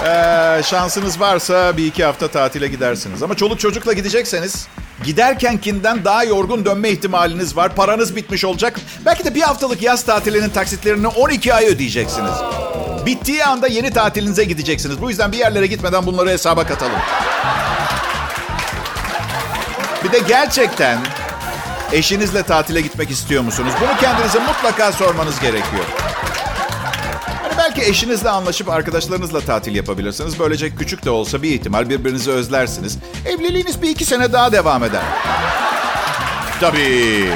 Ee, 0.06 0.62
şansınız 0.64 1.20
varsa 1.20 1.78
bir 1.78 1.86
iki 1.86 2.06
hafta 2.06 2.28
tatile 2.28 2.68
gidersiniz. 2.68 3.24
Ama 3.24 3.36
çoluk 3.36 3.60
çocukla 3.60 3.94
gidecekseniz 3.94 4.68
giderkenkinden 5.06 6.06
daha 6.06 6.24
yorgun 6.24 6.66
dönme 6.66 6.90
ihtimaliniz 6.90 7.56
var. 7.56 7.76
Paranız 7.76 8.16
bitmiş 8.16 8.46
olacak. 8.46 8.80
Belki 9.06 9.26
de 9.26 9.36
bir 9.36 9.42
haftalık 9.42 9.82
yaz 9.82 10.04
tatilinin 10.04 10.50
taksitlerini 10.50 11.08
12 11.08 11.54
ay 11.54 11.66
ödeyeceksiniz. 11.66 12.32
Bittiği 13.06 13.46
anda 13.46 13.68
yeni 13.68 13.94
tatilinize 13.94 14.44
gideceksiniz. 14.44 15.02
Bu 15.02 15.10
yüzden 15.10 15.32
bir 15.32 15.38
yerlere 15.38 15.68
gitmeden 15.68 16.06
bunları 16.06 16.30
hesaba 16.30 16.68
katalım. 16.68 17.00
Bir 20.04 20.12
de 20.12 20.20
gerçekten 20.20 20.98
eşinizle 21.92 22.44
tatile 22.44 22.82
gitmek 22.82 23.12
istiyor 23.12 23.44
musunuz? 23.44 23.74
Bunu 23.82 24.00
kendinize 24.02 24.40
mutlaka 24.40 24.92
sormanız 24.92 25.40
gerekiyor. 25.40 25.86
Belki 27.77 27.89
eşinizle 27.89 28.29
anlaşıp 28.29 28.70
arkadaşlarınızla 28.70 29.39
tatil 29.41 29.75
yapabilirsiniz. 29.75 30.39
Böylece 30.39 30.75
küçük 30.75 31.05
de 31.05 31.10
olsa 31.10 31.41
bir 31.41 31.51
ihtimal 31.51 31.89
birbirinizi 31.89 32.32
özlersiniz. 32.32 32.98
Evliliğiniz 33.25 33.82
bir 33.82 33.89
iki 33.89 34.05
sene 34.05 34.34
daha 34.34 34.51
devam 34.51 34.84
eder. 34.84 35.01
Tabii. 36.60 37.29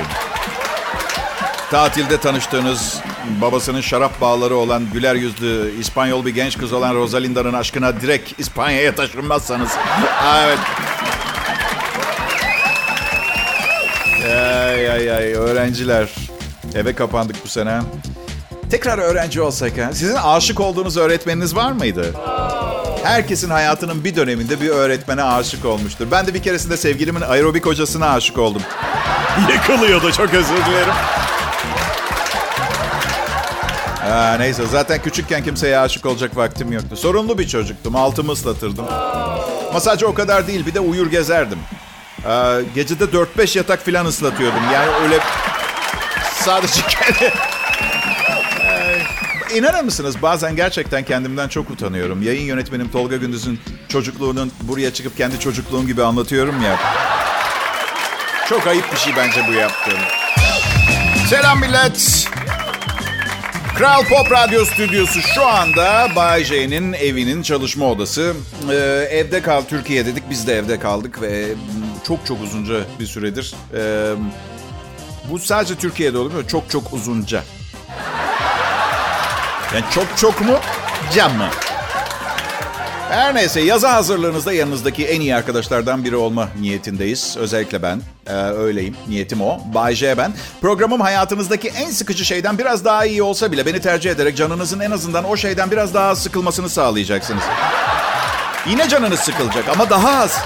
Tatilde 1.71 2.17
tanıştığınız 2.17 2.99
babasının 3.41 3.81
şarap 3.81 4.21
bağları 4.21 4.55
olan 4.55 4.83
güler 4.93 5.15
yüzlü 5.15 5.73
İspanyol 5.79 6.25
bir 6.25 6.35
genç 6.35 6.57
kız 6.57 6.73
olan 6.73 6.95
Rosalinda'nın 6.95 7.53
aşkına 7.53 8.01
direkt 8.01 8.39
İspanya'ya 8.39 8.95
taşınmazsanız. 8.95 9.69
evet. 10.45 10.59
Ay 14.25 14.91
ay 14.91 15.11
ay 15.11 15.33
öğrenciler. 15.33 16.09
Eve 16.75 16.95
kapandık 16.95 17.35
bu 17.45 17.47
sene. 17.47 17.81
Tekrar 18.69 18.97
öğrenci 18.97 19.41
olsak 19.41 19.77
ha? 19.77 19.93
Sizin 19.93 20.15
aşık 20.15 20.59
olduğunuz 20.59 20.97
öğretmeniniz 20.97 21.55
var 21.55 21.71
mıydı? 21.71 22.13
Herkesin 23.03 23.49
hayatının 23.49 24.03
bir 24.03 24.15
döneminde 24.15 24.61
bir 24.61 24.69
öğretmene 24.69 25.23
aşık 25.23 25.65
olmuştur. 25.65 26.07
Ben 26.11 26.27
de 26.27 26.33
bir 26.33 26.43
keresinde 26.43 26.77
sevgilimin 26.77 27.21
aerobik 27.21 27.65
hocasına 27.65 28.09
aşık 28.09 28.37
oldum. 28.37 28.61
Yıkılıyordu 29.53 30.11
çok 30.11 30.33
özür 30.33 30.65
dilerim. 30.65 30.93
Ha, 33.99 34.35
neyse 34.39 34.63
zaten 34.71 35.01
küçükken 35.01 35.43
kimseye 35.43 35.79
aşık 35.79 36.05
olacak 36.05 36.37
vaktim 36.37 36.71
yoktu. 36.71 36.95
Sorunlu 36.95 37.37
bir 37.37 37.47
çocuktum. 37.47 37.95
Altımı 37.95 38.31
ıslatırdım. 38.31 38.85
Ama 39.69 39.79
sadece 39.79 40.05
o 40.05 40.13
kadar 40.13 40.47
değil 40.47 40.65
bir 40.65 40.73
de 40.73 40.79
uyur 40.79 41.11
gezerdim. 41.11 41.59
Ee, 42.25 42.61
gecede 42.75 43.03
4-5 43.03 43.57
yatak 43.57 43.85
falan 43.85 44.05
ıslatıyordum. 44.05 44.61
Yani 44.73 44.89
öyle 45.03 45.19
sadece 46.33 46.81
kendi... 46.89 47.33
İnanır 49.55 49.83
mısınız 49.83 50.21
bazen 50.21 50.55
gerçekten 50.55 51.03
kendimden 51.03 51.47
çok 51.47 51.69
utanıyorum. 51.69 52.23
Yayın 52.23 52.41
yönetmenim 52.41 52.91
Tolga 52.91 53.17
Gündüz'ün 53.17 53.59
çocukluğunun 53.87 54.51
buraya 54.61 54.93
çıkıp 54.93 55.17
kendi 55.17 55.39
çocukluğum 55.39 55.87
gibi 55.87 56.03
anlatıyorum 56.03 56.61
ya. 56.61 56.79
Çok 58.49 58.67
ayıp 58.67 58.91
bir 58.93 58.97
şey 58.97 59.13
bence 59.17 59.41
bu 59.47 59.53
yaptığım. 59.53 59.99
Selam 61.29 61.59
millet. 61.59 62.27
Kral 63.77 64.03
Pop 64.03 64.31
Radyo 64.31 64.65
Stüdyosu 64.65 65.21
şu 65.21 65.45
anda 65.47 66.07
Bay 66.15 66.43
J'nin 66.43 66.93
evinin 66.93 67.41
çalışma 67.41 67.85
odası. 67.85 68.33
Ee, 68.71 68.75
evde 69.11 69.41
kal, 69.41 69.61
Türkiye 69.61 70.05
dedik 70.05 70.23
biz 70.29 70.47
de 70.47 70.57
evde 70.57 70.79
kaldık 70.79 71.21
ve 71.21 71.45
çok 72.07 72.25
çok 72.25 72.41
uzunca 72.41 72.75
bir 72.99 73.05
süredir. 73.05 73.55
Ee, 73.75 74.13
bu 75.31 75.39
sadece 75.39 75.75
Türkiye'de 75.75 76.17
oluyor 76.17 76.47
çok 76.47 76.69
çok 76.69 76.93
uzunca. 76.93 77.43
Yani 79.73 79.85
çok 79.95 80.17
çok 80.17 80.41
mu? 80.41 80.59
Cam 81.15 81.37
mı? 81.37 81.47
Her 83.09 83.35
neyse 83.35 83.61
yaza 83.61 83.93
hazırlığınızda 83.93 84.53
yanınızdaki 84.53 85.05
en 85.05 85.21
iyi 85.21 85.35
arkadaşlardan 85.35 86.03
biri 86.03 86.15
olma 86.15 86.49
niyetindeyiz. 86.61 87.37
Özellikle 87.37 87.81
ben. 87.81 88.01
Ee, 88.27 88.33
öyleyim. 88.33 88.95
Niyetim 89.07 89.41
o. 89.41 89.59
Bay 89.73 89.95
J 89.95 90.17
ben. 90.17 90.33
Programım 90.61 91.01
hayatınızdaki 91.01 91.67
en 91.67 91.89
sıkıcı 91.91 92.25
şeyden 92.25 92.57
biraz 92.57 92.85
daha 92.85 93.05
iyi 93.05 93.23
olsa 93.23 93.51
bile 93.51 93.65
beni 93.65 93.81
tercih 93.81 94.11
ederek 94.11 94.37
canınızın 94.37 94.79
en 94.79 94.91
azından 94.91 95.25
o 95.25 95.37
şeyden 95.37 95.71
biraz 95.71 95.93
daha 95.93 96.15
sıkılmasını 96.15 96.69
sağlayacaksınız. 96.69 97.43
Yine 98.69 98.89
canınız 98.89 99.19
sıkılacak 99.19 99.69
ama 99.69 99.89
daha 99.89 100.19
az. 100.19 100.39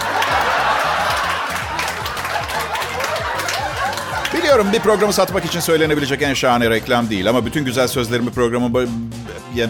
Biliyorum 4.54 4.74
bir 4.74 4.80
programı 4.80 5.13
satmak 5.13 5.46
için 5.46 5.60
söylenebilecek 5.60 6.22
en 6.22 6.34
şahane 6.34 6.70
reklam 6.70 7.10
değil 7.10 7.30
ama 7.30 7.46
bütün 7.46 7.66
güzel 7.66 7.88
sözlerimi 7.88 8.32
programın 8.32 8.89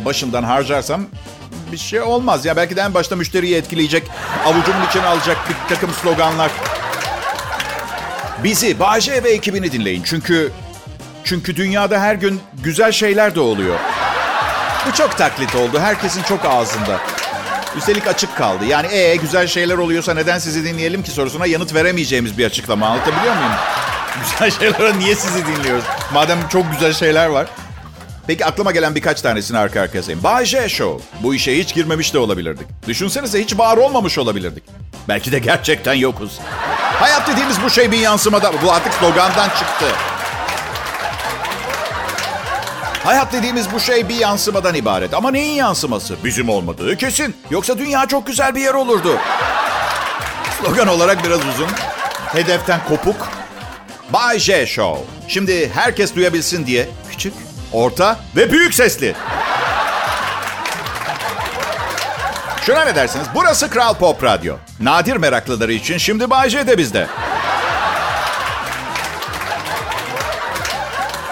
başından 0.06 0.44
harcarsam 0.44 1.06
bir 1.72 1.78
şey 1.78 2.02
olmaz. 2.02 2.46
Ya 2.46 2.56
belki 2.56 2.76
de 2.76 2.82
en 2.82 2.94
başta 2.94 3.16
müşteriyi 3.16 3.56
etkileyecek, 3.56 4.04
avucumun 4.46 4.86
içine 4.90 5.06
alacak 5.06 5.38
bir 5.50 5.76
takım 5.76 5.90
sloganlar. 5.92 6.52
Bizi, 8.44 8.80
Bağcay 8.80 9.24
ve 9.24 9.30
ekibini 9.30 9.72
dinleyin. 9.72 10.04
Çünkü 10.06 10.52
çünkü 11.24 11.56
dünyada 11.56 12.00
her 12.00 12.16
gün 12.16 12.40
güzel 12.64 12.92
şeyler 12.92 13.36
de 13.36 13.40
oluyor. 13.40 13.80
Bu 14.88 14.94
çok 14.94 15.18
taklit 15.18 15.56
oldu. 15.56 15.80
Herkesin 15.80 16.24
çok 16.24 16.46
ağzında. 16.46 17.00
Üstelik 17.78 18.08
açık 18.08 18.38
kaldı. 18.38 18.66
Yani 18.66 18.88
ee 18.88 19.16
güzel 19.16 19.48
şeyler 19.48 19.78
oluyorsa 19.78 20.14
neden 20.14 20.40
sizi 20.40 20.64
dinleyelim 20.64 21.04
ki 21.04 21.12
sorusuna 21.12 21.46
yanıt 21.46 21.74
veremeyeceğimiz 21.74 22.38
bir 22.38 22.46
açıklama. 22.46 22.88
Anlatabiliyor 22.88 23.36
muyum? 23.36 23.54
Güzel 24.22 24.52
şeylere 24.52 25.00
niye 25.00 25.16
sizi 25.16 25.46
dinliyoruz? 25.48 25.84
Madem 26.14 26.48
çok 26.50 26.72
güzel 26.72 26.94
şeyler 26.94 27.28
var. 27.28 27.48
Peki 28.28 28.46
aklıma 28.46 28.72
gelen 28.72 28.96
birkaç 28.96 29.22
tanesini 29.22 29.58
arka 29.58 29.82
arkaya 29.82 30.04
sayayım. 30.04 30.24
Bay 30.24 30.46
J 30.46 30.70
Show. 30.70 31.06
Bu 31.24 31.36
işe 31.36 31.58
hiç 31.58 31.74
girmemiş 31.74 32.14
de 32.14 32.20
olabilirdik. 32.20 32.68
Düşünsenize 32.88 33.44
hiç 33.44 33.58
var 33.58 33.78
olmamış 33.78 34.18
olabilirdik. 34.18 34.64
Belki 35.08 35.32
de 35.32 35.40
gerçekten 35.40 35.94
yokuz. 35.94 36.40
Hayat 37.00 37.28
dediğimiz 37.28 37.64
bu 37.64 37.70
şey 37.70 37.92
bir 37.92 37.98
yansımada. 37.98 38.52
Bu 38.64 38.72
artık 38.72 38.94
slogandan 38.94 39.50
çıktı. 39.50 39.86
Hayat 43.04 43.34
dediğimiz 43.34 43.72
bu 43.74 43.80
şey 43.80 44.10
bir 44.10 44.16
yansımadan 44.16 44.76
ibaret. 44.76 45.14
Ama 45.14 45.32
neyin 45.32 45.54
yansıması? 45.54 46.16
Bizim 46.24 46.50
olmadığı 46.50 46.98
kesin. 46.98 47.36
Yoksa 47.50 47.78
dünya 47.78 48.06
çok 48.08 48.28
güzel 48.28 48.56
bir 48.56 48.62
yer 48.62 48.74
olurdu. 48.74 49.18
Slogan 50.62 50.88
olarak 50.88 51.24
biraz 51.24 51.40
uzun. 51.40 51.68
Hedeften 52.34 52.80
kopuk. 52.88 53.30
Bay 54.10 54.40
J 54.40 54.66
Show. 54.66 55.02
Şimdi 55.28 55.70
herkes 55.74 56.16
duyabilsin 56.16 56.66
diye 56.66 56.90
küçük, 57.12 57.34
orta 57.72 58.20
ve 58.36 58.52
büyük 58.52 58.74
sesli. 58.74 59.16
Şuna 62.66 62.86
ne 62.86 62.96
dersiniz? 62.96 63.28
Burası 63.36 63.70
Kral 63.70 63.94
Pop 63.94 64.24
Radyo. 64.24 64.56
Nadir 64.80 65.16
meraklıları 65.16 65.74
için 65.74 65.98
şimdi 65.98 66.30
Bay 66.30 66.50
J 66.50 66.68
de 66.68 66.78
bizde. 66.78 67.08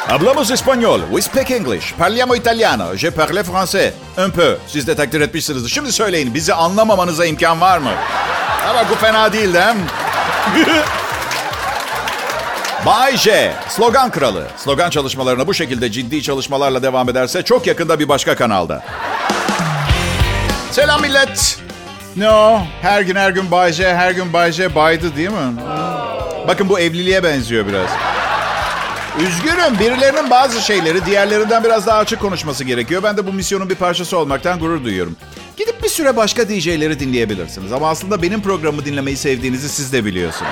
Hablamos 0.07 0.51
español, 0.51 0.99
we 1.09 1.21
speak 1.21 1.51
English, 1.51 1.93
parliamo 1.93 2.35
italiano, 2.35 2.95
je 2.97 3.11
parle 3.11 3.43
français. 3.43 3.93
Un 4.17 4.31
peu. 4.31 4.57
Siz 4.67 4.87
de 4.87 4.95
takdir 4.95 5.21
etmişsinizdir. 5.21 5.69
Şimdi 5.69 5.91
söyleyin, 5.91 6.33
bizi 6.33 6.53
anlamamanıza 6.53 7.25
imkan 7.25 7.61
var 7.61 7.77
mı? 7.77 7.91
Ama 8.69 8.89
bu 8.89 8.95
fena 8.95 9.33
değil 9.33 9.53
değil? 9.53 9.75
Bay 12.85 13.17
J, 13.17 13.53
slogan 13.69 14.11
kralı. 14.11 14.47
Slogan 14.57 14.89
çalışmalarına 14.89 15.47
bu 15.47 15.53
şekilde 15.53 15.91
ciddi 15.91 16.23
çalışmalarla 16.23 16.83
devam 16.83 17.09
ederse 17.09 17.43
çok 17.43 17.67
yakında 17.67 17.99
bir 17.99 18.09
başka 18.09 18.35
kanalda. 18.35 18.83
Selam 20.71 21.01
millet. 21.01 21.59
No, 22.15 22.59
her 22.81 23.01
gün 23.01 23.15
her 23.15 23.31
gün 23.31 23.51
Bay 23.51 23.73
J, 23.73 23.95
her 23.95 24.11
gün 24.11 24.33
Bay 24.33 24.51
J 24.51 24.75
baydı 24.75 25.15
değil 25.15 25.29
mi? 25.29 25.61
Bakın 26.47 26.69
bu 26.69 26.79
evliliğe 26.79 27.23
benziyor 27.23 27.67
biraz. 27.67 27.89
Üzgünüm. 29.19 29.79
Birilerinin 29.79 30.29
bazı 30.29 30.61
şeyleri 30.61 31.05
diğerlerinden 31.05 31.63
biraz 31.63 31.87
daha 31.87 31.97
açık 31.97 32.19
konuşması 32.19 32.63
gerekiyor. 32.63 33.03
Ben 33.03 33.17
de 33.17 33.27
bu 33.27 33.33
misyonun 33.33 33.69
bir 33.69 33.75
parçası 33.75 34.17
olmaktan 34.17 34.59
gurur 34.59 34.83
duyuyorum. 34.83 35.15
Gidip 35.57 35.83
bir 35.83 35.89
süre 35.89 36.15
başka 36.15 36.49
DJ'leri 36.49 36.99
dinleyebilirsiniz. 36.99 37.71
Ama 37.73 37.89
aslında 37.89 38.21
benim 38.21 38.41
programımı 38.41 38.85
dinlemeyi 38.85 39.17
sevdiğinizi 39.17 39.69
siz 39.69 39.93
de 39.93 40.05
biliyorsunuz. 40.05 40.51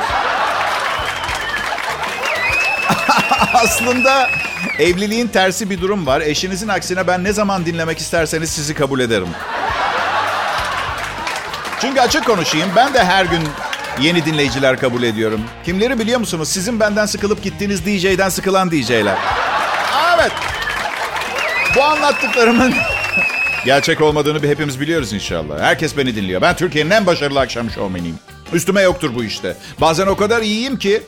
aslında 3.53 4.29
evliliğin 4.79 5.27
tersi 5.27 5.69
bir 5.69 5.81
durum 5.81 6.05
var. 6.05 6.21
Eşinizin 6.21 6.67
aksine 6.67 7.07
ben 7.07 7.23
ne 7.23 7.33
zaman 7.33 7.65
dinlemek 7.65 7.97
isterseniz 7.99 8.49
sizi 8.49 8.73
kabul 8.73 8.99
ederim. 8.99 9.27
Çünkü 11.81 12.01
açık 12.01 12.25
konuşayım 12.25 12.69
ben 12.75 12.93
de 12.93 13.03
her 13.03 13.25
gün 13.25 13.41
yeni 14.01 14.25
dinleyiciler 14.25 14.79
kabul 14.79 15.03
ediyorum. 15.03 15.41
Kimleri 15.65 15.99
biliyor 15.99 16.19
musunuz? 16.19 16.49
Sizin 16.49 16.79
benden 16.79 17.05
sıkılıp 17.05 17.43
gittiğiniz 17.43 17.85
DJ'den 17.85 18.29
sıkılan 18.29 18.71
DJ'ler. 18.71 19.17
Evet. 20.15 20.31
Bu 21.75 21.83
anlattıklarımın 21.83 22.73
gerçek 23.65 24.01
olmadığını 24.01 24.47
hepimiz 24.47 24.79
biliyoruz 24.79 25.13
inşallah. 25.13 25.59
Herkes 25.61 25.97
beni 25.97 26.15
dinliyor. 26.15 26.41
Ben 26.41 26.55
Türkiye'nin 26.55 26.89
en 26.89 27.05
başarılı 27.05 27.39
akşam 27.39 27.69
şovmeniyim. 27.69 28.19
Üstüme 28.53 28.81
yoktur 28.81 29.15
bu 29.15 29.23
işte. 29.23 29.57
Bazen 29.81 30.07
o 30.07 30.15
kadar 30.15 30.41
iyiyim 30.41 30.79
ki 30.79 31.03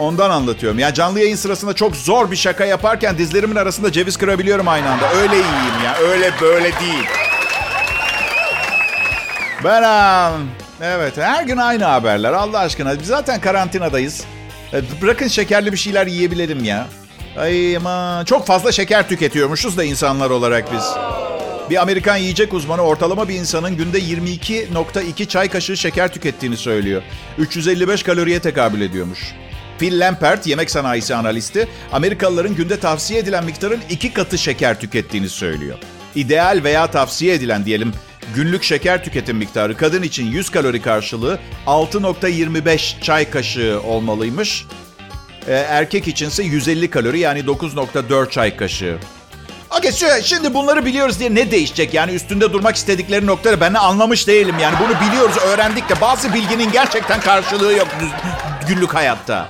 ondan 0.00 0.30
anlatıyorum. 0.30 0.78
Yani 0.78 0.94
canlı 0.94 1.20
yayın 1.20 1.36
sırasında 1.36 1.72
çok 1.74 1.96
zor 1.96 2.30
bir 2.30 2.36
şaka 2.36 2.64
yaparken 2.64 3.18
dizlerimin 3.18 3.56
arasında 3.56 3.92
ceviz 3.92 4.16
kırabiliyorum 4.16 4.68
aynı 4.68 4.90
anda. 4.90 5.10
Öyle 5.12 5.34
iyiyim 5.34 5.84
ya. 5.84 5.96
Öyle 6.10 6.32
böyle 6.40 6.64
değil. 6.64 7.06
Ben 9.64 9.82
evet 10.82 11.16
her 11.16 11.44
gün 11.44 11.56
aynı 11.56 11.84
haberler 11.84 12.32
Allah 12.32 12.58
aşkına. 12.58 13.00
Biz 13.00 13.06
zaten 13.06 13.40
karantinadayız. 13.40 14.24
E, 14.72 15.02
bırakın 15.02 15.28
şekerli 15.28 15.72
bir 15.72 15.76
şeyler 15.76 16.06
yiyebilelim 16.06 16.64
ya. 16.64 16.86
Ay 17.38 17.76
ama 17.76 18.22
çok 18.26 18.46
fazla 18.46 18.72
şeker 18.72 19.08
tüketiyormuşuz 19.08 19.76
da 19.76 19.84
insanlar 19.84 20.30
olarak 20.30 20.72
biz. 20.72 20.84
Bir 21.70 21.82
Amerikan 21.82 22.16
yiyecek 22.16 22.54
uzmanı 22.54 22.82
ortalama 22.82 23.28
bir 23.28 23.34
insanın 23.34 23.76
günde 23.76 23.98
22.2 23.98 25.28
çay 25.28 25.48
kaşığı 25.48 25.76
şeker 25.76 26.12
tükettiğini 26.12 26.56
söylüyor. 26.56 27.02
355 27.38 28.02
kaloriye 28.02 28.40
tekabül 28.40 28.80
ediyormuş. 28.80 29.34
Phil 29.80 30.00
Lampert, 30.00 30.46
yemek 30.46 30.70
sanayisi 30.70 31.14
analisti, 31.14 31.68
Amerikalıların 31.92 32.54
günde 32.54 32.80
tavsiye 32.80 33.20
edilen 33.20 33.44
miktarın 33.44 33.80
iki 33.90 34.12
katı 34.12 34.38
şeker 34.38 34.80
tükettiğini 34.80 35.28
söylüyor. 35.28 35.78
İdeal 36.14 36.60
veya 36.64 36.86
tavsiye 36.86 37.34
edilen 37.34 37.64
diyelim 37.64 37.92
günlük 38.34 38.62
şeker 38.62 39.04
tüketim 39.04 39.36
miktarı 39.36 39.76
kadın 39.76 40.02
için 40.02 40.26
100 40.26 40.50
kalori 40.50 40.82
karşılığı 40.82 41.38
6.25 41.66 43.02
çay 43.02 43.30
kaşığı 43.30 43.80
olmalıymış. 43.86 44.66
Ee, 45.48 45.52
erkek 45.52 46.08
içinse 46.08 46.42
150 46.42 46.90
kalori 46.90 47.18
yani 47.18 47.40
9.4 47.40 48.30
çay 48.30 48.56
kaşığı. 48.56 48.98
Okey 49.78 49.92
şimdi 50.22 50.54
bunları 50.54 50.84
biliyoruz 50.84 51.20
diye 51.20 51.34
ne 51.34 51.50
değişecek? 51.50 51.94
Yani 51.94 52.12
üstünde 52.12 52.52
durmak 52.52 52.76
istedikleri 52.76 53.26
noktaları 53.26 53.60
ben 53.60 53.74
anlamış 53.74 54.28
değilim. 54.28 54.54
Yani 54.62 54.76
bunu 54.80 55.08
biliyoruz, 55.08 55.36
öğrendik 55.36 55.88
de 55.88 56.00
bazı 56.00 56.34
bilginin 56.34 56.72
gerçekten 56.72 57.20
karşılığı 57.20 57.72
yok 57.72 57.88
günlük 58.68 58.94
hayatta. 58.94 59.48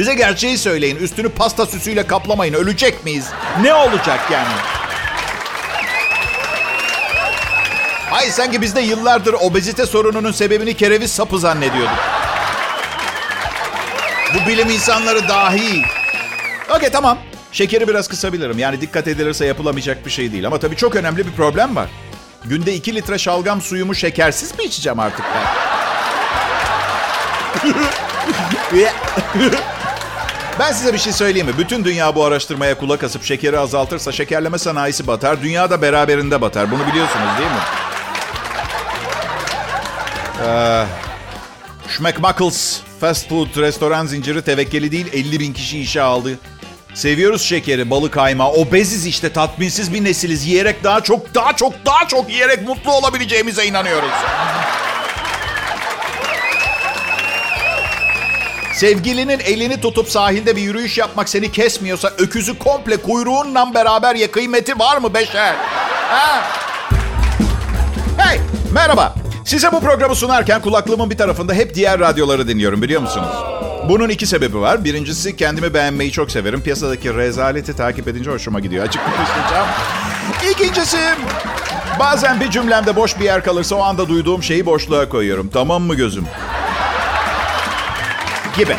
Bize 0.00 0.14
gerçeği 0.14 0.58
söyleyin. 0.58 0.96
Üstünü 0.96 1.28
pasta 1.28 1.66
süsüyle 1.66 2.06
kaplamayın. 2.06 2.54
Ölecek 2.54 3.04
miyiz? 3.04 3.26
Ne 3.62 3.74
olacak 3.74 4.20
yani? 4.32 4.48
Ay 8.12 8.30
sanki 8.30 8.62
biz 8.62 8.76
de 8.76 8.80
yıllardır 8.80 9.32
obezite 9.32 9.86
sorununun 9.86 10.32
sebebini 10.32 10.74
kereviz 10.74 11.12
sapı 11.12 11.38
zannediyorduk. 11.38 11.98
Bu 14.34 14.48
bilim 14.48 14.70
insanları 14.70 15.28
dahi. 15.28 15.82
Okey 16.76 16.90
tamam. 16.90 17.18
Şekeri 17.52 17.88
biraz 17.88 18.08
kısabilirim. 18.08 18.58
Yani 18.58 18.80
dikkat 18.80 19.08
edilirse 19.08 19.46
yapılamayacak 19.46 20.06
bir 20.06 20.10
şey 20.10 20.32
değil. 20.32 20.46
Ama 20.46 20.58
tabii 20.58 20.76
çok 20.76 20.96
önemli 20.96 21.26
bir 21.26 21.32
problem 21.32 21.76
var. 21.76 21.88
Günde 22.44 22.74
2 22.74 22.94
litre 22.94 23.18
şalgam 23.18 23.60
suyumu 23.60 23.94
şekersiz 23.94 24.58
mi 24.58 24.64
içeceğim 24.64 25.00
artık 25.00 25.24
ben? 25.34 25.50
ben 30.60 30.72
size 30.72 30.92
bir 30.92 30.98
şey 30.98 31.12
söyleyeyim 31.12 31.46
mi? 31.46 31.58
Bütün 31.58 31.84
dünya 31.84 32.14
bu 32.14 32.24
araştırmaya 32.24 32.78
kulak 32.78 33.04
asıp 33.04 33.24
şekeri 33.24 33.58
azaltırsa 33.58 34.12
şekerleme 34.12 34.58
sanayisi 34.58 35.06
batar. 35.06 35.42
Dünya 35.42 35.70
da 35.70 35.82
beraberinde 35.82 36.40
batar. 36.40 36.70
Bunu 36.70 36.86
biliyorsunuz 36.86 37.28
değil 37.38 37.50
mi? 37.50 37.56
Ee, 40.46 40.84
Schmeckmuckles 41.88 42.80
fast 43.00 43.28
food 43.28 43.56
restoran 43.56 44.06
zinciri 44.06 44.42
tevekkeli 44.42 44.92
değil 44.92 45.06
50 45.12 45.40
bin 45.40 45.52
kişi 45.52 45.80
işe 45.80 46.02
aldı. 46.02 46.38
Seviyoruz 46.94 47.42
şekeri, 47.42 47.90
balık 47.90 48.12
kayma. 48.12 48.50
Obeziz 48.50 49.06
işte 49.06 49.32
tatminsiz 49.32 49.94
bir 49.94 50.04
nesiliz. 50.04 50.46
Yiyerek 50.46 50.84
daha 50.84 51.00
çok, 51.00 51.34
daha 51.34 51.56
çok, 51.56 51.72
daha 51.86 52.08
çok 52.08 52.30
yiyerek 52.30 52.68
mutlu 52.68 52.92
olabileceğimize 52.92 53.66
inanıyoruz. 53.66 54.10
Sevgilinin 58.72 59.38
elini 59.40 59.80
tutup 59.80 60.08
sahilde 60.08 60.56
bir 60.56 60.62
yürüyüş 60.62 60.98
yapmak 60.98 61.28
seni 61.28 61.52
kesmiyorsa 61.52 62.12
öküzü 62.18 62.58
komple 62.58 62.96
kuyruğunla 62.96 63.74
beraber 63.74 64.14
ye 64.14 64.30
kıymeti 64.30 64.78
var 64.78 64.98
mı 64.98 65.14
beşer? 65.14 65.54
Ha? 66.08 66.42
Hey 68.18 68.40
merhaba. 68.72 69.14
Size 69.44 69.72
bu 69.72 69.80
programı 69.80 70.14
sunarken 70.14 70.60
kulaklığımın 70.62 71.10
bir 71.10 71.16
tarafında 71.16 71.54
hep 71.54 71.74
diğer 71.74 72.00
radyoları 72.00 72.48
dinliyorum 72.48 72.82
biliyor 72.82 73.00
musunuz? 73.00 73.28
Bunun 73.88 74.08
iki 74.08 74.26
sebebi 74.26 74.60
var. 74.60 74.84
Birincisi 74.84 75.36
kendimi 75.36 75.74
beğenmeyi 75.74 76.12
çok 76.12 76.30
severim. 76.30 76.62
Piyasadaki 76.62 77.14
rezaleti 77.14 77.76
takip 77.76 78.08
edince 78.08 78.30
hoşuma 78.30 78.60
gidiyor. 78.60 78.84
Açık 78.86 79.02
konuşacağım. 79.04 79.66
İkincisi 80.50 80.98
bazen 81.98 82.40
bir 82.40 82.50
cümlemde 82.50 82.96
boş 82.96 83.18
bir 83.18 83.24
yer 83.24 83.44
kalırsa 83.44 83.76
o 83.76 83.82
anda 83.82 84.08
duyduğum 84.08 84.42
şeyi 84.42 84.66
boşluğa 84.66 85.08
koyuyorum. 85.08 85.50
Tamam 85.52 85.82
mı 85.82 85.94
gözüm? 85.94 86.24
Gibi. 88.56 88.72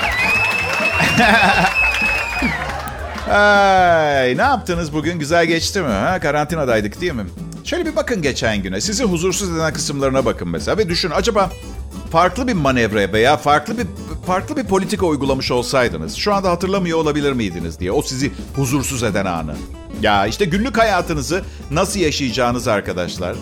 Ay, 3.31 4.37
ne 4.37 4.41
yaptınız 4.41 4.93
bugün? 4.93 5.19
Güzel 5.19 5.45
geçti 5.45 5.81
mi? 5.81 5.87
Ha? 5.87 6.19
Karantinadaydık 6.19 7.01
değil 7.01 7.13
mi? 7.13 7.25
Şöyle 7.63 7.85
bir 7.85 7.95
bakın 7.95 8.21
geçen 8.21 8.63
güne. 8.63 8.81
Sizi 8.81 9.03
huzursuz 9.03 9.57
eden 9.57 9.73
kısımlarına 9.73 10.25
bakın 10.25 10.49
mesela 10.49 10.77
ve 10.77 10.89
düşün 10.89 11.11
acaba 11.15 11.49
farklı 12.11 12.47
bir 12.47 12.53
manevra 12.53 13.13
veya 13.13 13.37
farklı 13.37 13.77
bir 13.77 13.87
farklı 14.27 14.57
bir 14.57 14.63
politika 14.63 15.05
uygulamış 15.05 15.51
olsaydınız 15.51 16.15
şu 16.15 16.33
anda 16.33 16.49
hatırlamıyor 16.49 16.97
olabilir 16.97 17.31
miydiniz 17.33 17.79
diye 17.79 17.91
o 17.91 18.01
sizi 18.01 18.31
huzursuz 18.55 19.03
eden 19.03 19.25
anı. 19.25 19.55
Ya 20.01 20.25
işte 20.27 20.45
günlük 20.45 20.77
hayatınızı 20.77 21.43
nasıl 21.71 21.99
yaşayacağınız 21.99 22.67
arkadaşlar. 22.67 23.35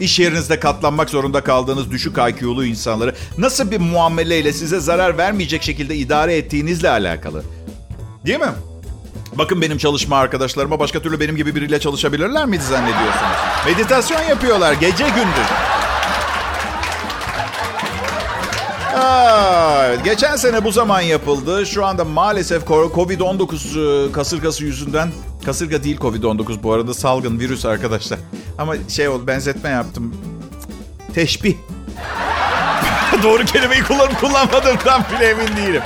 İş 0.00 0.18
yerinizde 0.18 0.60
katlanmak 0.60 1.10
zorunda 1.10 1.40
kaldığınız 1.44 1.90
düşük 1.90 2.16
IQ'lu 2.18 2.64
insanları 2.64 3.14
nasıl 3.38 3.70
bir 3.70 3.80
muameleyle 3.80 4.52
size 4.52 4.80
zarar 4.80 5.18
vermeyecek 5.18 5.62
şekilde 5.62 5.96
idare 5.96 6.36
ettiğinizle 6.36 6.90
alakalı. 6.90 7.42
Değil 8.26 8.40
mi? 8.40 8.52
Bakın 9.34 9.62
benim 9.62 9.78
çalışma 9.78 10.16
arkadaşlarıma 10.16 10.78
başka 10.78 11.02
türlü 11.02 11.20
benim 11.20 11.36
gibi 11.36 11.54
biriyle 11.54 11.80
çalışabilirler 11.80 12.46
miydi 12.46 12.64
zannediyorsunuz? 12.64 13.36
Meditasyon 13.66 14.22
yapıyorlar 14.22 14.72
gece 14.72 15.04
gündüz. 15.04 15.50
Aa, 18.96 19.94
geçen 20.04 20.36
sene 20.36 20.64
bu 20.64 20.72
zaman 20.72 21.00
yapıldı. 21.00 21.66
Şu 21.66 21.86
anda 21.86 22.04
maalesef 22.04 22.62
Covid-19 22.62 24.08
e, 24.08 24.12
kasırgası 24.12 24.64
yüzünden... 24.64 25.12
Kasırga 25.44 25.84
değil 25.84 25.96
Covid-19 25.96 26.62
bu 26.62 26.72
arada 26.72 26.94
salgın 26.94 27.40
virüs 27.40 27.64
arkadaşlar. 27.64 28.18
Ama 28.58 28.74
şey 28.88 29.08
oldu 29.08 29.26
benzetme 29.26 29.70
yaptım. 29.70 30.14
Teşbih. 31.14 31.54
Doğru 33.22 33.44
kelimeyi 33.44 33.82
kullanıp 33.82 34.20
kullanmadığımdan 34.20 35.04
bile 35.16 35.28
emin 35.28 35.56
değilim. 35.56 35.82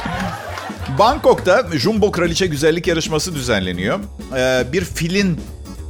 Bangkok'ta 0.98 1.66
Jumbo 1.72 2.12
Kraliçe 2.12 2.46
Güzellik 2.46 2.86
Yarışması 2.86 3.34
düzenleniyor. 3.34 3.98
Ee, 4.36 4.72
bir 4.72 4.84
filin 4.84 5.40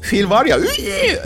Fil 0.02 0.30
var 0.30 0.46
ya, 0.46 0.58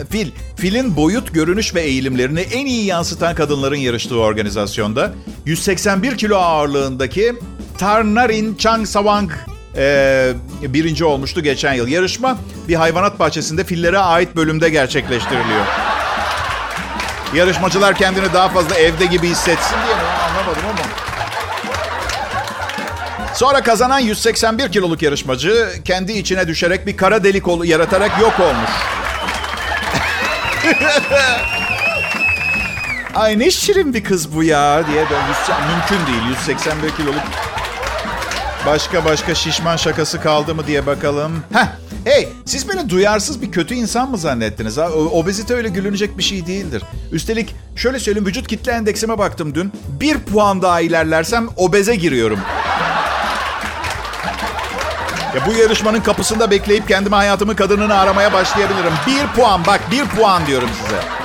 fil. 0.09 0.31
Filin 0.55 0.95
boyut, 0.95 1.33
görünüş 1.33 1.75
ve 1.75 1.81
eğilimlerini 1.81 2.39
en 2.39 2.65
iyi 2.65 2.85
yansıtan 2.85 3.35
kadınların 3.35 3.75
yarıştığı 3.75 4.19
organizasyonda 4.19 5.13
181 5.45 6.17
kilo 6.17 6.37
ağırlığındaki 6.37 7.33
Tarnarin 7.77 8.55
Changsawang 8.55 9.31
e, 9.77 10.33
birinci 10.61 11.05
olmuştu 11.05 11.43
geçen 11.43 11.73
yıl. 11.73 11.87
Yarışma 11.87 12.37
bir 12.67 12.75
hayvanat 12.75 13.19
bahçesinde 13.19 13.63
fillere 13.63 13.99
ait 13.99 14.35
bölümde 14.35 14.69
gerçekleştiriliyor. 14.69 15.65
Yarışmacılar 17.33 17.95
kendini 17.95 18.33
daha 18.33 18.49
fazla 18.49 18.75
evde 18.75 19.05
gibi 19.05 19.29
hissetsin 19.29 19.75
diye 19.85 19.95
mi? 19.95 20.01
Anlamadım 20.01 20.63
ama. 20.69 21.03
Sonra 23.35 23.63
kazanan 23.63 23.99
181 23.99 24.71
kiloluk 24.71 25.01
yarışmacı 25.01 25.69
kendi 25.85 26.11
içine 26.11 26.47
düşerek 26.47 26.87
bir 26.87 26.97
kara 26.97 27.23
delik 27.23 27.43
yaratarak 27.63 28.19
yok 28.21 28.39
olmuş. 28.39 28.71
Ay 33.15 33.39
ne 33.39 33.51
şirin 33.51 33.93
bir 33.93 34.03
kız 34.03 34.35
bu 34.35 34.43
ya 34.43 34.87
diye 34.87 35.05
böyle 35.09 35.21
mümkün 35.67 36.13
değil 36.13 36.23
181 36.29 36.91
kiloluk 36.97 37.23
Başka 38.65 39.05
başka 39.05 39.35
şişman 39.35 39.77
şakası 39.77 40.21
kaldı 40.21 40.55
mı 40.55 40.67
diye 40.67 40.85
bakalım. 40.85 41.43
Heh. 41.53 41.65
Hey, 42.05 42.29
siz 42.45 42.69
beni 42.69 42.89
duyarsız 42.89 43.41
bir 43.41 43.51
kötü 43.51 43.75
insan 43.75 44.11
mı 44.11 44.17
zannettiniz? 44.17 44.77
Ha? 44.77 44.89
Obezite 44.89 45.53
öyle 45.53 45.69
gülünecek 45.69 46.17
bir 46.17 46.23
şey 46.23 46.47
değildir. 46.47 46.83
Üstelik 47.11 47.55
şöyle 47.75 47.99
söyleyeyim, 47.99 48.25
vücut 48.25 48.47
kitle 48.47 48.71
endeksime 48.71 49.17
baktım 49.17 49.55
dün. 49.55 49.71
Bir 49.99 50.19
puan 50.19 50.61
daha 50.61 50.81
ilerlersem 50.81 51.47
obeze 51.55 51.95
giriyorum. 51.95 52.39
Ya 55.35 55.45
bu 55.47 55.53
yarışmanın 55.53 56.01
kapısında 56.01 56.51
bekleyip 56.51 56.87
kendime 56.87 57.15
hayatımın 57.15 57.55
kadınını 57.55 57.95
aramaya 57.99 58.33
başlayabilirim. 58.33 58.93
Bir 59.07 59.41
puan, 59.41 59.65
bak 59.67 59.81
bir 59.91 60.05
puan 60.05 60.47
diyorum 60.47 60.69
size. 60.83 61.22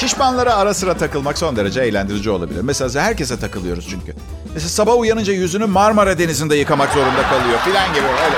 Şişmanlara 0.00 0.54
ara 0.54 0.74
sıra 0.74 0.94
takılmak 0.94 1.38
son 1.38 1.56
derece 1.56 1.80
eğlendirici 1.80 2.30
olabilir. 2.30 2.60
Mesela 2.62 3.04
herkese 3.04 3.40
takılıyoruz 3.40 3.86
çünkü. 3.90 4.14
Mesela 4.54 4.68
sabah 4.68 4.98
uyanınca 4.98 5.32
yüzünü 5.32 5.66
Marmara 5.66 6.18
Denizi'nde 6.18 6.56
yıkamak 6.56 6.92
zorunda 6.92 7.22
kalıyor 7.28 7.58
filan 7.64 7.94
gibi 7.94 8.06
öyle. 8.06 8.36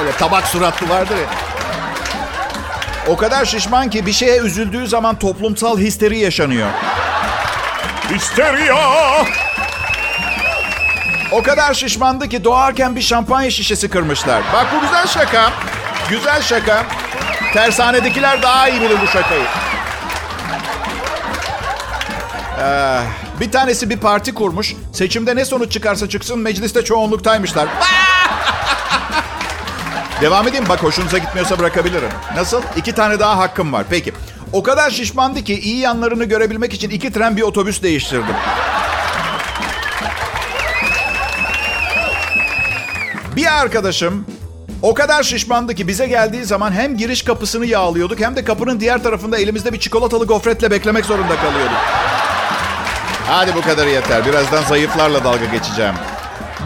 Öyle 0.00 0.12
tabak 0.12 0.46
suratlı 0.46 0.88
vardır 0.88 1.16
ya. 1.16 1.26
O 3.06 3.16
kadar 3.16 3.44
şişman 3.44 3.90
ki 3.90 4.06
bir 4.06 4.12
şeye 4.12 4.38
üzüldüğü 4.38 4.86
zaman 4.86 5.18
toplumsal 5.18 5.78
histeri 5.78 6.18
yaşanıyor. 6.18 6.68
Histeria! 8.14 9.24
O 11.32 11.42
kadar 11.42 11.74
şişmandı 11.74 12.28
ki 12.28 12.44
doğarken 12.44 12.96
bir 12.96 13.02
şampanya 13.02 13.50
şişesi 13.50 13.90
kırmışlar. 13.90 14.42
Bak 14.52 14.66
bu 14.76 14.80
güzel 14.80 15.06
şaka. 15.06 15.52
Güzel 16.10 16.42
şaka. 16.42 16.86
Tersanedekiler 17.54 18.42
daha 18.42 18.68
iyi 18.68 18.80
bilir 18.80 18.96
bu 19.02 19.06
şakayı. 19.06 19.44
Ee, 22.62 23.00
bir 23.40 23.52
tanesi 23.52 23.90
bir 23.90 23.96
parti 23.96 24.34
kurmuş. 24.34 24.74
Seçimde 24.92 25.36
ne 25.36 25.44
sonuç 25.44 25.72
çıkarsa 25.72 26.08
çıksın 26.08 26.38
mecliste 26.38 26.84
çoğunluktaymışlar. 26.84 27.68
Devam 30.20 30.48
edeyim 30.48 30.64
bak 30.68 30.82
hoşunuza 30.82 31.18
gitmiyorsa 31.18 31.58
bırakabilirim. 31.58 32.10
Nasıl? 32.36 32.62
İki 32.76 32.92
tane 32.92 33.18
daha 33.18 33.38
hakkım 33.38 33.72
var. 33.72 33.84
Peki. 33.90 34.12
O 34.52 34.62
kadar 34.62 34.90
şişmandı 34.90 35.44
ki 35.44 35.60
iyi 35.60 35.78
yanlarını 35.78 36.24
görebilmek 36.24 36.74
için 36.74 36.90
iki 36.90 37.12
tren 37.12 37.36
bir 37.36 37.42
otobüs 37.42 37.82
değiştirdim. 37.82 38.34
Bir 43.36 43.60
arkadaşım 43.60 44.26
o 44.82 44.94
kadar 44.94 45.22
şişmandı 45.22 45.74
ki 45.74 45.88
bize 45.88 46.06
geldiği 46.06 46.44
zaman 46.44 46.72
hem 46.72 46.96
giriş 46.96 47.22
kapısını 47.22 47.66
yağlıyorduk 47.66 48.20
hem 48.20 48.36
de 48.36 48.44
kapının 48.44 48.80
diğer 48.80 49.02
tarafında 49.02 49.38
elimizde 49.38 49.72
bir 49.72 49.80
çikolatalı 49.80 50.26
gofretle 50.26 50.70
beklemek 50.70 51.04
zorunda 51.04 51.36
kalıyorduk. 51.36 51.97
Hadi 53.30 53.54
bu 53.54 53.60
kadar 53.62 53.86
yeter. 53.86 54.26
Birazdan 54.26 54.62
zayıflarla 54.62 55.24
dalga 55.24 55.44
geçeceğim. 55.44 55.94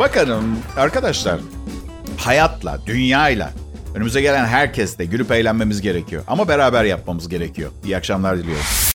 Bakın 0.01 0.59
arkadaşlar. 0.77 1.41
Hayatla, 2.19 2.79
dünyayla, 2.87 3.51
önümüze 3.95 4.21
gelen 4.21 4.45
herkesle 4.47 5.05
gülüp 5.05 5.31
eğlenmemiz 5.33 5.81
gerekiyor. 5.81 6.23
Ama 6.29 6.49
beraber 6.49 6.85
yapmamız 6.85 7.29
gerekiyor. 7.29 7.71
İyi 7.85 7.97
akşamlar 7.97 8.39
diliyorum. 8.39 8.65